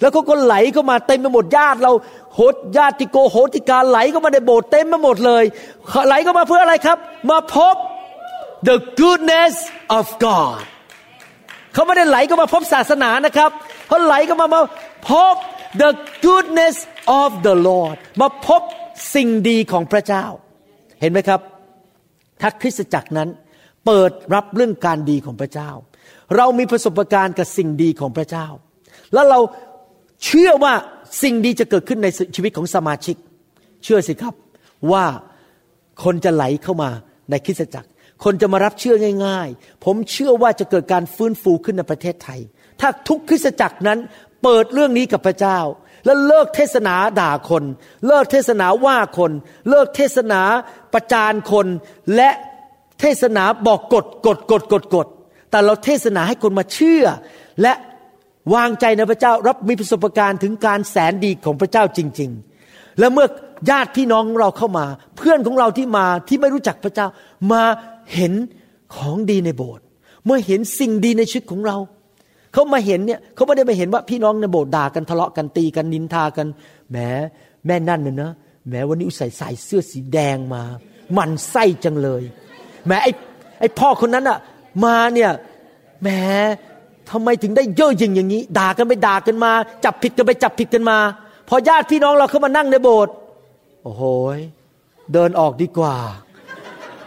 [0.00, 1.92] แล้วเขาก็ไหลเข้ามาเต็มไปหมดญาติเรา
[2.34, 5.44] โหดญาติโกโหติกาไหลเข้ามาในโบสถ์เต็มไปหมดเลย
[6.06, 6.98] ไหลเข้ามาเพื่ออะไรครับ
[7.30, 7.74] มาพบ
[8.68, 9.54] the goodness
[9.98, 10.62] of God
[11.72, 13.50] เขาไม่ได้ไหลเข้ามาพบศาสนานะครับ
[13.88, 14.62] เขาไหลเข้ามามา
[15.10, 15.34] พบ
[15.82, 15.90] the
[16.26, 16.76] goodness
[17.22, 18.62] of the Lord มาพบ
[19.14, 20.24] สิ่งดีของพระเจ้า
[21.00, 21.40] เห็นไหมครับ
[22.40, 23.28] ถ้าคริสตจักรนั้น
[23.86, 25.70] เปิดรับเรื่องการดีของพระเจ้า
[26.36, 28.46] เรามีประสบการณ์กับสิ่งดีของพระเจ้า
[29.12, 29.38] แล้วเรา
[30.24, 30.74] เชื่อว่า
[31.22, 33.16] สิ่งดีจะเกิดขึ้นในชีวิตของสมาชิก
[33.84, 34.34] เชื่อสิครับ
[34.92, 35.04] ว่า
[36.04, 36.90] คนจะไหลเข้ามา
[37.30, 37.90] ในคริสตจักร
[38.24, 38.96] คนจะมารับเชื่อ
[39.26, 42.40] ง่าย ๆ ผมเชื่อว่าจะเกิดการฟื้นฟูขึ้นในประเทศไทย
[42.80, 43.98] ถ้าทุกคริสตจักรนั้น
[44.42, 45.58] เปิดเรื่องนี้กับพระเจ้า
[46.04, 47.64] แล้วเลิกเทศนาด่าคน
[48.06, 49.32] เลิกเทศนาว่าคน
[49.68, 50.40] เลิกเทศนา
[50.94, 51.66] ประจานคน
[52.16, 52.30] และ
[53.00, 55.06] เทศนาบอกกฎกฎกฎกฎกฎ
[55.50, 57.04] แต่เราเทศนาให้คนมาเชื่อ
[57.62, 57.72] และ
[58.54, 62.30] วางใจในพระเจ้ารับมีประสบการณ์ถึงการแสนดีของพระเจ้าจริง
[62.64, 63.26] ๆ และเมื่อ
[63.70, 64.86] ญาติพี่น้องของเราเข้ามา
[65.16, 67.06] เพื่อนของเราที่มาที่ไม่รู้จักพระเจ้า
[67.52, 67.62] มา
[68.14, 68.32] เห็น
[68.96, 69.84] ของดีในโบสถ์
[70.26, 71.76] เมื่อเห็นสิ่งดีในชีวิตของเรา
[72.52, 76.46] เขามาเห็นเนี่ยเขาไม่ได้มาเห็นว่าพี่น้องในโบสถ์ด่ากันทะเลาะกันตีกันนินทากัน
[76.90, 76.96] แหม
[77.66, 78.30] แม่นั่นเน่ะนะ
[78.68, 80.62] แหมวันนี้อุใส่ใส่เสื้อสีแดงมา
[81.16, 82.22] มันไส้จังเลย
[82.86, 83.10] แหมไอ้
[83.60, 84.38] ไอ้พ่อคนนั้นอะ
[84.84, 85.30] มาเนี่ย
[86.02, 86.08] แหม
[87.10, 89.52] ทำไมถึงได้เย่อหยิ่งอย่างนี้ ด่ากันไปด่ากันมา
[89.84, 90.98] จับผิดกันไปจับผิดกันมา
[91.48, 93.12] พอญาติพี่น้องเราเข้ามานั่งในโบสถ์
[93.82, 94.02] โอ้โห
[95.12, 95.96] เดินออกดีกว่า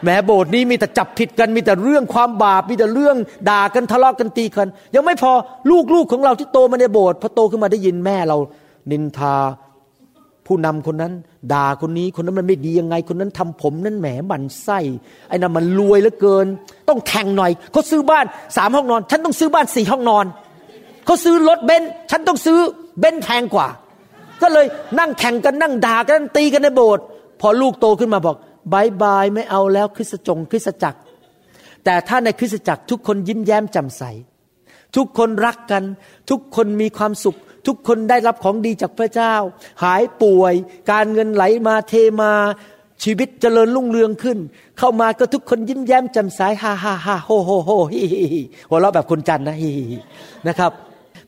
[0.03, 3.15] แม้โบสถ์นี้มีแต่จับผิดกันมีแต่เรื่องความบาปมีแต่เรื่อง
[3.49, 5.31] ด่ากันทะเลาะกันตีกัน ยังไม่พอ
[5.93, 8.37] ลูกๆของเราที่โตมาในโบสถ์พอโตขึ้นมาได้ยินแม่เรา
[8.91, 9.35] นินทา
[10.49, 11.13] ผู้นำคนนั้น
[11.53, 14.79] ด่าคนนี้คนนั้นมันไม่ดียังไง คนนั้นทำผมนั้นแหมหมั่นไส้
[15.29, 16.47] ไอ้นั่นมันรวยเหลือเกิน
[16.89, 18.25] ต้องแข่งหน่อยเขาซื้อบ้าน
[18.57, 20.25] สามห้องนอน ฉันต้องซื้อบ้านสี่ห้องนอน
[21.05, 22.57] เขาซื้อรถเบนซ์ฉันต้องซื้อ
[22.99, 23.67] เบนซ์แพงกว่า
[24.41, 24.65] ก็เลย
[24.99, 27.03] นั่งแข่งกันนั่งด่ากันตีกันในโบสถ์
[27.41, 28.35] พอลูกโตขึ้นมาบอก
[28.73, 30.99] bye bye ไม่เอาแล้วคริสตจงคริสตจักร
[31.85, 34.03] แต่ถ้าในคริสตจักรทุกคนยิ้มแย้มแจ่มใส
[34.95, 35.83] ทุกคนรักกัน
[36.29, 37.37] ทุกคนมีความสุข
[37.69, 39.33] ทุกคนได้รับของดีจากพระเจ้า
[39.83, 40.53] หายป่วย
[40.91, 42.33] การเงินไหลมาเทมา
[43.03, 44.37] ชีวิตเจริญรุ่งเรืองขึ้น
[44.77, 49.97] เข้ามาก็ทุกคนยิ้มแย้มแจ่มใสฮ่าฮ่าฮ่าโฮโฮโฮฮิฮิฮิหัวเราะแบบคนจันนะฮิฮิ
[50.47, 50.71] นะครับ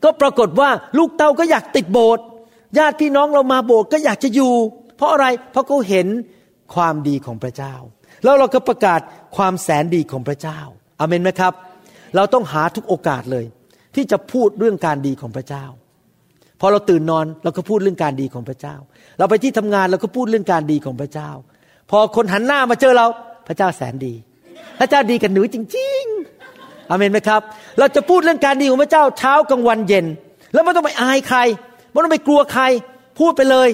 [0.04, 2.26] ก็ปรากฏว่าลูกเต้าก็อยากติดโบสถ์
[2.78, 4.54] ญาติพี่น้องเรามาโบสถ์ก็อยากจะอยู่
[4.98, 6.08] เพราะอะไรเพราะเขาเห็น
[6.76, 7.74] ความดีของพระเจ้า
[8.24, 9.02] แล้วเราก็ประกาศ
[9.38, 10.60] ความแสนดีของพระเจ้า
[11.00, 11.54] อาเมนไหมครับ
[12.16, 13.46] เราต้องหาทุกโอกาสเลย
[13.96, 15.66] ที่จะพูดเรื่องการดีของพระเจ้า
[16.62, 18.76] พอเราตื่นนอนเราก็พูดเรื่องการดีของพระเจ้า
[19.18, 21.30] เราไปที่ทำงานเราก็พูดเรื่องการดีของพระเจ้า
[21.92, 23.08] พอคนหันหน้ามาเจอเรา
[23.48, 24.14] พระเจ้าแสนดี
[24.80, 27.42] พระเจ้าดีกับหนูจริงๆอเมนไหมครับ
[27.80, 30.06] เราจะพูดเรื่องการดีของพระเจ้าเช้ากลางวันเย็น
[30.54, 31.40] แล้วไม่ต้องไปอายใคร
[31.92, 32.64] ไม่ต้องไปกลัวใคร
[33.20, 33.70] พูดไปเลย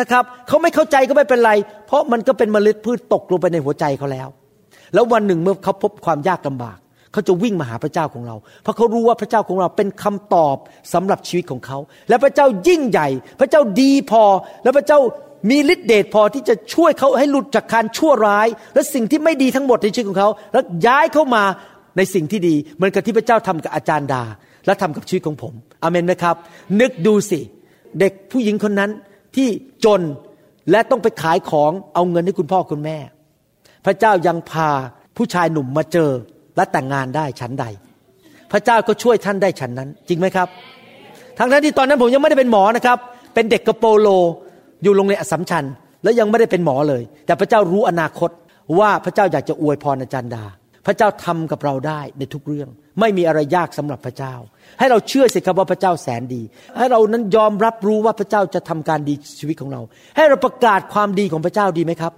[0.00, 1.52] นะครับเขาไม่เข้าใจก็ไม่เป็นไร
[1.86, 4.28] เพราะมันก็เป็นเมล็ดพืชตกลงไปในหัวใจเขาแล้ว
[4.94, 6.78] แล้ววันหนึ่งเมื่อเขาพบความยากลำบาก
[7.12, 10.56] เขาจะวิ่งมาหาพระเจ้าของเรา เพราะเขารู้ว่าพระเจ้าของเราเป็นคำตอบ
[10.94, 13.08] สำหรับชีวิตของเขา และพระเจ้ายิ่งใหญ่
[13.40, 14.22] พระเจ้าดีพอ
[14.64, 14.98] และพระเจ้า
[15.50, 21.44] มีฤทธิเดชพอที่จะช่วยเขาให้หลุดจากการชั่วร้าย และสิ่งที่ไม่ดีทั้งหมดในชีวิตของเขา แล้วย้ายเข้ามา
[21.96, 24.22] ในสิ่งที่ดีเหมือนกับที่พระเจ้าทำกับอาจารย์ดา
[24.66, 25.52] และทำกับชีวิตของผม
[25.82, 26.36] อเมนไหมครับ
[26.80, 27.40] นึกดูสิ
[28.00, 28.90] เด็กผู้หญิงคนนั้น
[29.36, 29.48] ที่
[29.84, 30.00] จน
[30.70, 32.98] และต้องไปขายของเอาเงินให้คุณพ่อคุณแม่
[33.84, 34.70] พระเจ้ายังพา
[35.16, 36.10] ผู้ชายหนุ่มมาเจอ
[36.56, 37.64] และแต่งงานได้ฉันใด
[38.52, 40.48] พระเจ้าก็ช่วยท่านได้ฉันนั้น จริงไหมครับ
[41.38, 42.98] ทั้งนั้นที่ตอนนั้นผมยังไม่ได้เป็นหมอนะครับ
[43.34, 44.08] เป็นเด็กกระโปโล
[44.82, 45.64] อยู่โรงเรียนอสมชัญ
[46.02, 48.30] แล้วยังไม่ได้เป็นหมอเลย แต่พระเจ้ารู้อนาคต
[48.78, 50.44] ว่าพระเจ้าอยากจะอวยพรอาจารย์ดา
[50.86, 52.68] พระเจ้าทำกับเราได้ในทุกเรื่อง
[53.00, 54.34] ไม่มีอะไรยากสำหรับพระเจ้า
[54.78, 56.42] ให้เราเชื่อสิครับว่าพระเจ้าแสนดี
[56.78, 59.80] ให้เรานั้นยอมรับรู้ว่าพระเจ้าจะทำการดีชีวิตของเรา
[60.16, 62.12] ให้เราประกาศความดีของพระเจ้าดีไหมครับ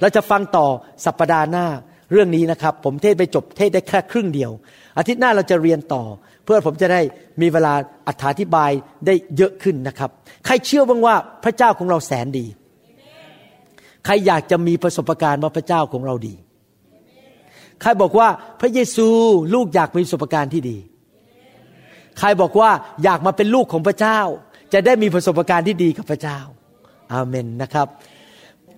[0.00, 0.66] เราจะฟังต่อ
[1.04, 1.66] สัปปดาห์หน้า
[2.12, 4.50] เรื่องนี้นะครับ ผมเทศไปจบเทศได้แค่ครึ่งเดียว
[4.98, 6.02] อาทิตย์หน้าเราจะเรียนต่อ
[6.44, 7.00] เพื่อผมจะได้
[7.40, 7.74] มีเวลา
[8.28, 8.70] อธิบาย
[9.06, 10.10] ได้เยอะขึ้นนะครับ
[10.46, 12.46] ใครเชื่อบ้างว่าพระเจ้าของเราแสนดี
[14.04, 16.34] ใครอยากจะมีประสบการณ์ว่าพระเจ้าของเราดี
[17.82, 18.28] ใครบอกว่า
[18.60, 19.08] พระเยซู
[19.54, 20.78] ลูกอยากมีประสบการณ์ที่ดี
[22.18, 22.70] ใครบอกว่า
[23.04, 24.20] อยากมาเป็นลูกของพระเจ้า
[24.72, 26.38] จะได้มีประสบการณ์ที่ดีกับพระเจ้า
[27.12, 27.86] อาเมนนะครับ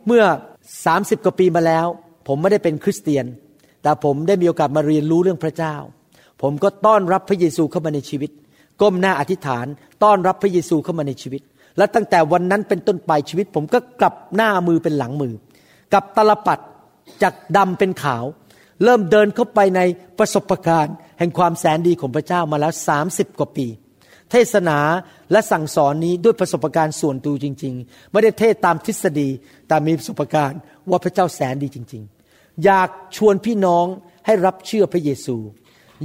[0.07, 0.25] เมื่อ
[0.75, 1.87] 30กว่าปีมาแล้ว
[2.29, 3.25] ผมไม่ได้เป็นคริสเตียน
[3.83, 5.75] แต่ผมได้มีโอกาสมาเรียนรู้เรื่องพระเจ้า
[6.43, 8.31] ผมก็ต้อนรับพระเยซูเข้ามาในชีวิต
[8.81, 9.67] ก้มหน้าอธิษฐาน
[10.05, 11.43] ต้อนรับพระเยซูเข้ามาในชีวิต
[11.79, 15.35] และตั้งแต่วันนั้นเป็นต้นไปชีวิต ผมก็กลับหน้ามือเป็นหลังมือ
[15.95, 16.59] กับตลปัด
[17.23, 18.25] จากดำเป็นขาว
[18.85, 19.81] เริ่มเดินเข้าไปใน
[20.19, 22.73] ประสบการณ์ แห่งความแสนดีของพระเจ้ามาแล้ว
[23.07, 23.67] 30กว่าปี
[24.31, 24.79] เทศนา
[25.33, 29.29] และสั่งสอนนี้ด้วยประสบการณ์ส่วนตัวจริง ๆ ไม่ได้เทศตามทฤษฎี
[29.69, 30.61] แต่มีประสบการณ์
[30.91, 32.18] ว่าพระเจ้าแสนดีจริง ๆ
[32.65, 33.87] อยากชวนพี่น้อง
[34.27, 35.37] ให้รับเชื่อพระเยซู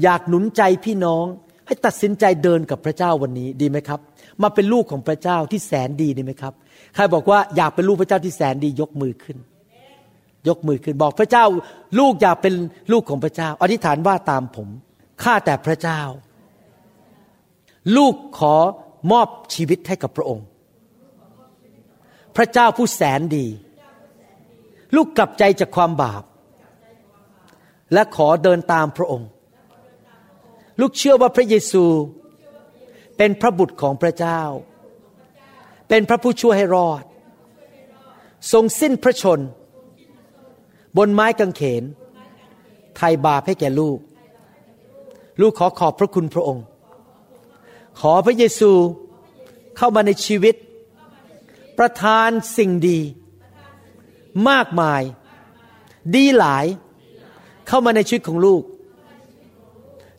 [0.04, 1.26] อยากหนุนใจพี่น้อง
[1.68, 4.00] ให้ตัดสินใจเดินกับพระเจ้าวันนี้ดีไหมครับ
[4.42, 6.54] มาเป็นลูกของพระเจ้าที่แสนดีดีไหมครับ
[6.96, 9.38] ใครบอกว่าอยากเป็นลูกพระเจ้าที่แสนดียกมือขึ้น
[10.48, 11.46] ยกมือขึ้นบอกพระเจ้า
[12.00, 12.54] ลูกอยากเป็น
[12.92, 14.68] ลูกของพระเจ้า อธิษฐานว่าตามผม
[15.24, 16.02] ข้าแต่พระเจ้า
[17.98, 18.56] ลูกขอ
[19.12, 20.46] มอบชีวิตให้กับพระองค์
[22.36, 23.48] พระเจ้าผู้แสนดี
[24.96, 26.24] ลูกกลับใจจากความบาป
[27.94, 29.30] และขอเดินตามพระองค์
[30.80, 31.86] ลูกเชื่อว่าพระเยซู
[33.18, 34.42] เป็นพระบุตรของพระเจ้า
[35.90, 37.04] เป็นพระผู้ช่วยให้รอด
[38.52, 39.40] ทรงสิ้นพระชน
[40.98, 41.84] บนไม้กางเขน
[42.96, 44.00] ไถ่บาปให้แก่ลูก
[45.42, 46.66] ลูกขอขอบพระคุณพระองค์
[48.00, 48.72] ขอพระเยซู
[49.78, 50.56] เข้ามาในชีวิต
[51.78, 53.00] ประทานสิ่งดี
[54.50, 55.02] มากมาย
[56.16, 56.66] ดีหลาย
[57.68, 58.64] เข้ามาในชีวิตของลูก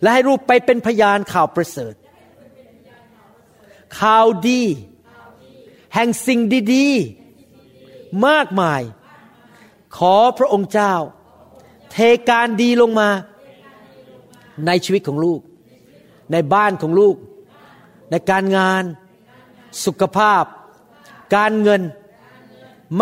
[0.00, 1.94] และให้ลูกไปเป็นพยานข่าวประเสริฐ
[3.98, 4.62] ข่าวดี
[5.94, 6.40] แห่งสิ่ง
[6.74, 8.82] ดีๆ มากมาย
[9.96, 10.94] ขอพระองค์เจ้า
[11.92, 11.96] เท
[12.28, 13.08] การดีลงมา
[14.66, 15.40] ในชีวิตของลูก
[16.32, 17.16] ในบ้านของลูก
[18.10, 18.82] ในการงาน
[19.84, 20.44] สุขภาพ
[21.34, 21.82] การเงิน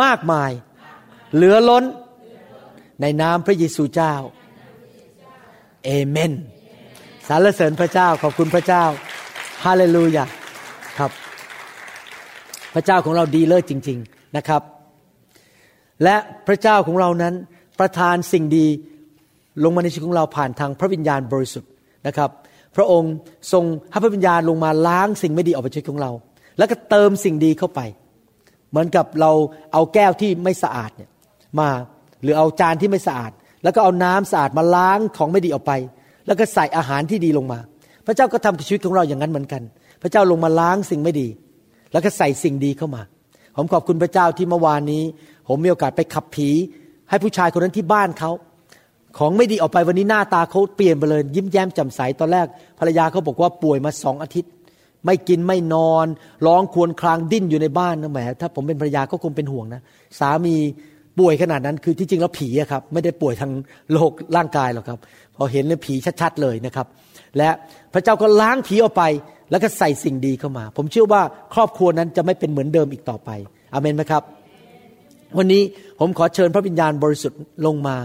[0.03, 0.51] มากมาย
[1.34, 1.84] เหลือล้น
[3.01, 4.14] ในนามพระเยซูเจ้า
[5.84, 6.32] เอเมน
[7.28, 8.84] สรรเสริญพระเจ้าขอบคุณพระเจ้า
[9.64, 10.24] ฮาเลลูยา
[10.99, 11.11] ครับ
[12.74, 14.62] พระเจ้าของเราดีเลิศจริง ๆนะครับ
[16.03, 16.16] และ
[16.47, 17.34] พระเจ้าของเรานั้น
[17.80, 18.66] ประทานสิ่งดี
[19.64, 21.70] ลงมาในชีวิตของเราผ่านทางพระวิญญาณบริสุทธิ์
[22.07, 22.30] นะครับ
[22.76, 23.14] พระองค์
[23.53, 26.11] ทรงให้พระวิญญาณลงมาล้างสิ่งไม่ดีออกไปจากชีวิตของเรา
[26.59, 27.80] แล้วก็เติมสิ่งดีเข้าไป
[28.70, 29.30] เหมือนกับเรา
[29.72, 31.11] เอาแก้วที่ไม่สะอาดเนี่ย
[31.61, 31.68] มา
[32.22, 35.72] หรือเอาจานที่ไม่สะอาด แล้วก็เอาน้ำสะอาดมาล้างของไม่ดีออกไป
[36.26, 37.58] แล้วก็ใส่อาหารที่ดีลงมา
[38.06, 39.62] พระเจ้าก็ทำกับชีวิตของเราอย่างนั้นเหมือนกัน
[40.02, 41.28] พระเจ้าลงมาล้างสิ่งไม่ดี
[41.92, 43.02] แล้วก็ใส่สิ่งดีเข้ามา
[43.56, 45.02] ผมขอบคุณพระเจ้าที่เมื่อวานนี้
[45.48, 46.48] ผมมีโอกาสไปขับผี
[47.10, 48.30] ให้ผู้ชายคนนั้นที่บ้านเขา
[49.18, 52.46] ของไม่ดีออกไปวันนี้หน้าตาเขาเปลี่ยนไปเลย ยิ้มแย้มแจ่มใสตอนแรก
[52.78, 54.50] ภรรยาเขาบอกว่าป่วยมาสองอาทิตย์
[55.06, 56.06] ไม่กินไม่นอน
[56.46, 59.82] ร้องครวญครางดิ้นอยู่ในบ้านนะแหมถ้าผมเป็นภรรยาก็คงเป็นห่วงนะ
[60.18, 60.56] สามี
[61.18, 63.52] ป่วยขนาดนั้นคือที่จริงแล้วผีครับไม่ได้ป่วยทาง
[63.92, 64.98] โลกร่างกายหรอกครับ
[65.36, 66.86] พอเห็นเลยผีชัดๆเลยนะครับ
[67.38, 67.48] และ
[67.92, 69.02] พระเจ้าก็ล้างผีออกไป
[69.50, 71.22] แล้วก็ใส่สิ่งดีเข้ามา ผมเชื่อว่า
[71.54, 73.30] ครอบครัวนั้นจะไม่เป็นเหมือนเดิมอีกต่อไป
[73.72, 74.22] อเมนไหมครับ
[75.38, 75.62] วันนี้
[76.00, 77.96] ผมขอเชิญพระวิญญาณบริสุทธิ์ลงมา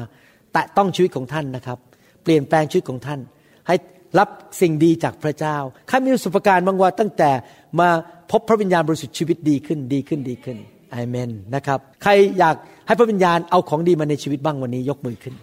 [0.53, 1.77] แตะต้องชีวิตของท่านนะครับ
[2.23, 3.19] เปลี่ยนแปลงชีวิตของท่าน
[3.67, 3.75] ให้
[4.19, 4.29] รับ
[4.61, 7.31] สิ่งดีจากพระเจ้าใครมีประสบการณ์บางว่าตั้งแต่
[7.79, 7.89] มา
[8.31, 10.57] พบพระวิญญาณบริสุทธิ์ชีวิตดีขึ้นดีขึ้นดีขึ้น
[10.95, 12.55] อเมนนะครับใครอยาก
[12.87, 15.35] ให้พระวิญญาณเอาของดีมาในชีวิตบ้างวันนี้ยกมือขึ้น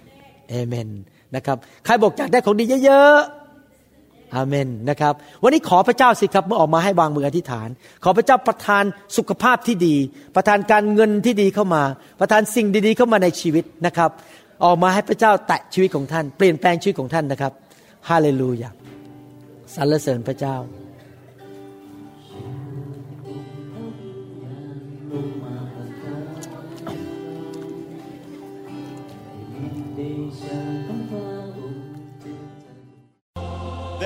[0.49, 0.89] เอเมน
[1.37, 7.69] นะครับใครบอกอยากได้ของดีเยอะๆอาเมนนะครับวันนี้ขอพระเจ้าสิครับเมื่อออกมาให้วางมืออธิษฐาน
[8.05, 8.85] ขอพระเจ้าประทาน
[9.17, 9.97] สุขภาพที่ดี
[10.37, 11.83] ประทานการเงินที่ดีเข้ามา
[12.21, 14.11] ประทานสิ่งดีๆเข้ามาในชีวิตนะครับ
[14.65, 17.53] ออกมาให้พระเจ้าแตะชีวิตของท่าน เปลี่ยนแปลงชีวิตของท่านนะครับ
[18.09, 18.71] ฮาเลลูยา
[19.75, 20.57] สรรเสริญพระเจ้า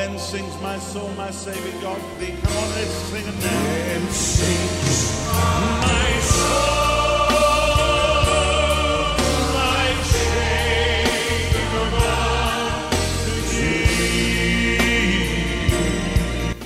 [0.09, 2.35] Then sings my soul, my Savior God to thee.
[2.43, 3.63] Come on, let's sing it now.
[3.89, 5.01] Then sings
[5.85, 7.29] my soul,
[9.57, 9.89] my
[11.75, 12.09] God
[13.25, 13.85] to thee.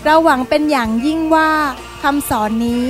[0.05, 1.51] เราหวังเป็นอย่างยิ่งว่า
[2.03, 2.84] คำสอนนี้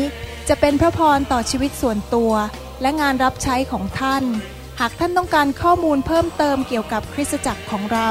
[0.49, 2.33] จะเป็นพระพรต่อชีวิตส่วนตัว
[2.81, 4.25] และงานรับใช้ของท่าน
[4.81, 8.11] หากท่านต้องการข้อมูลเพิ่มเติมเกี่ยวกับคริสตจักรของเรา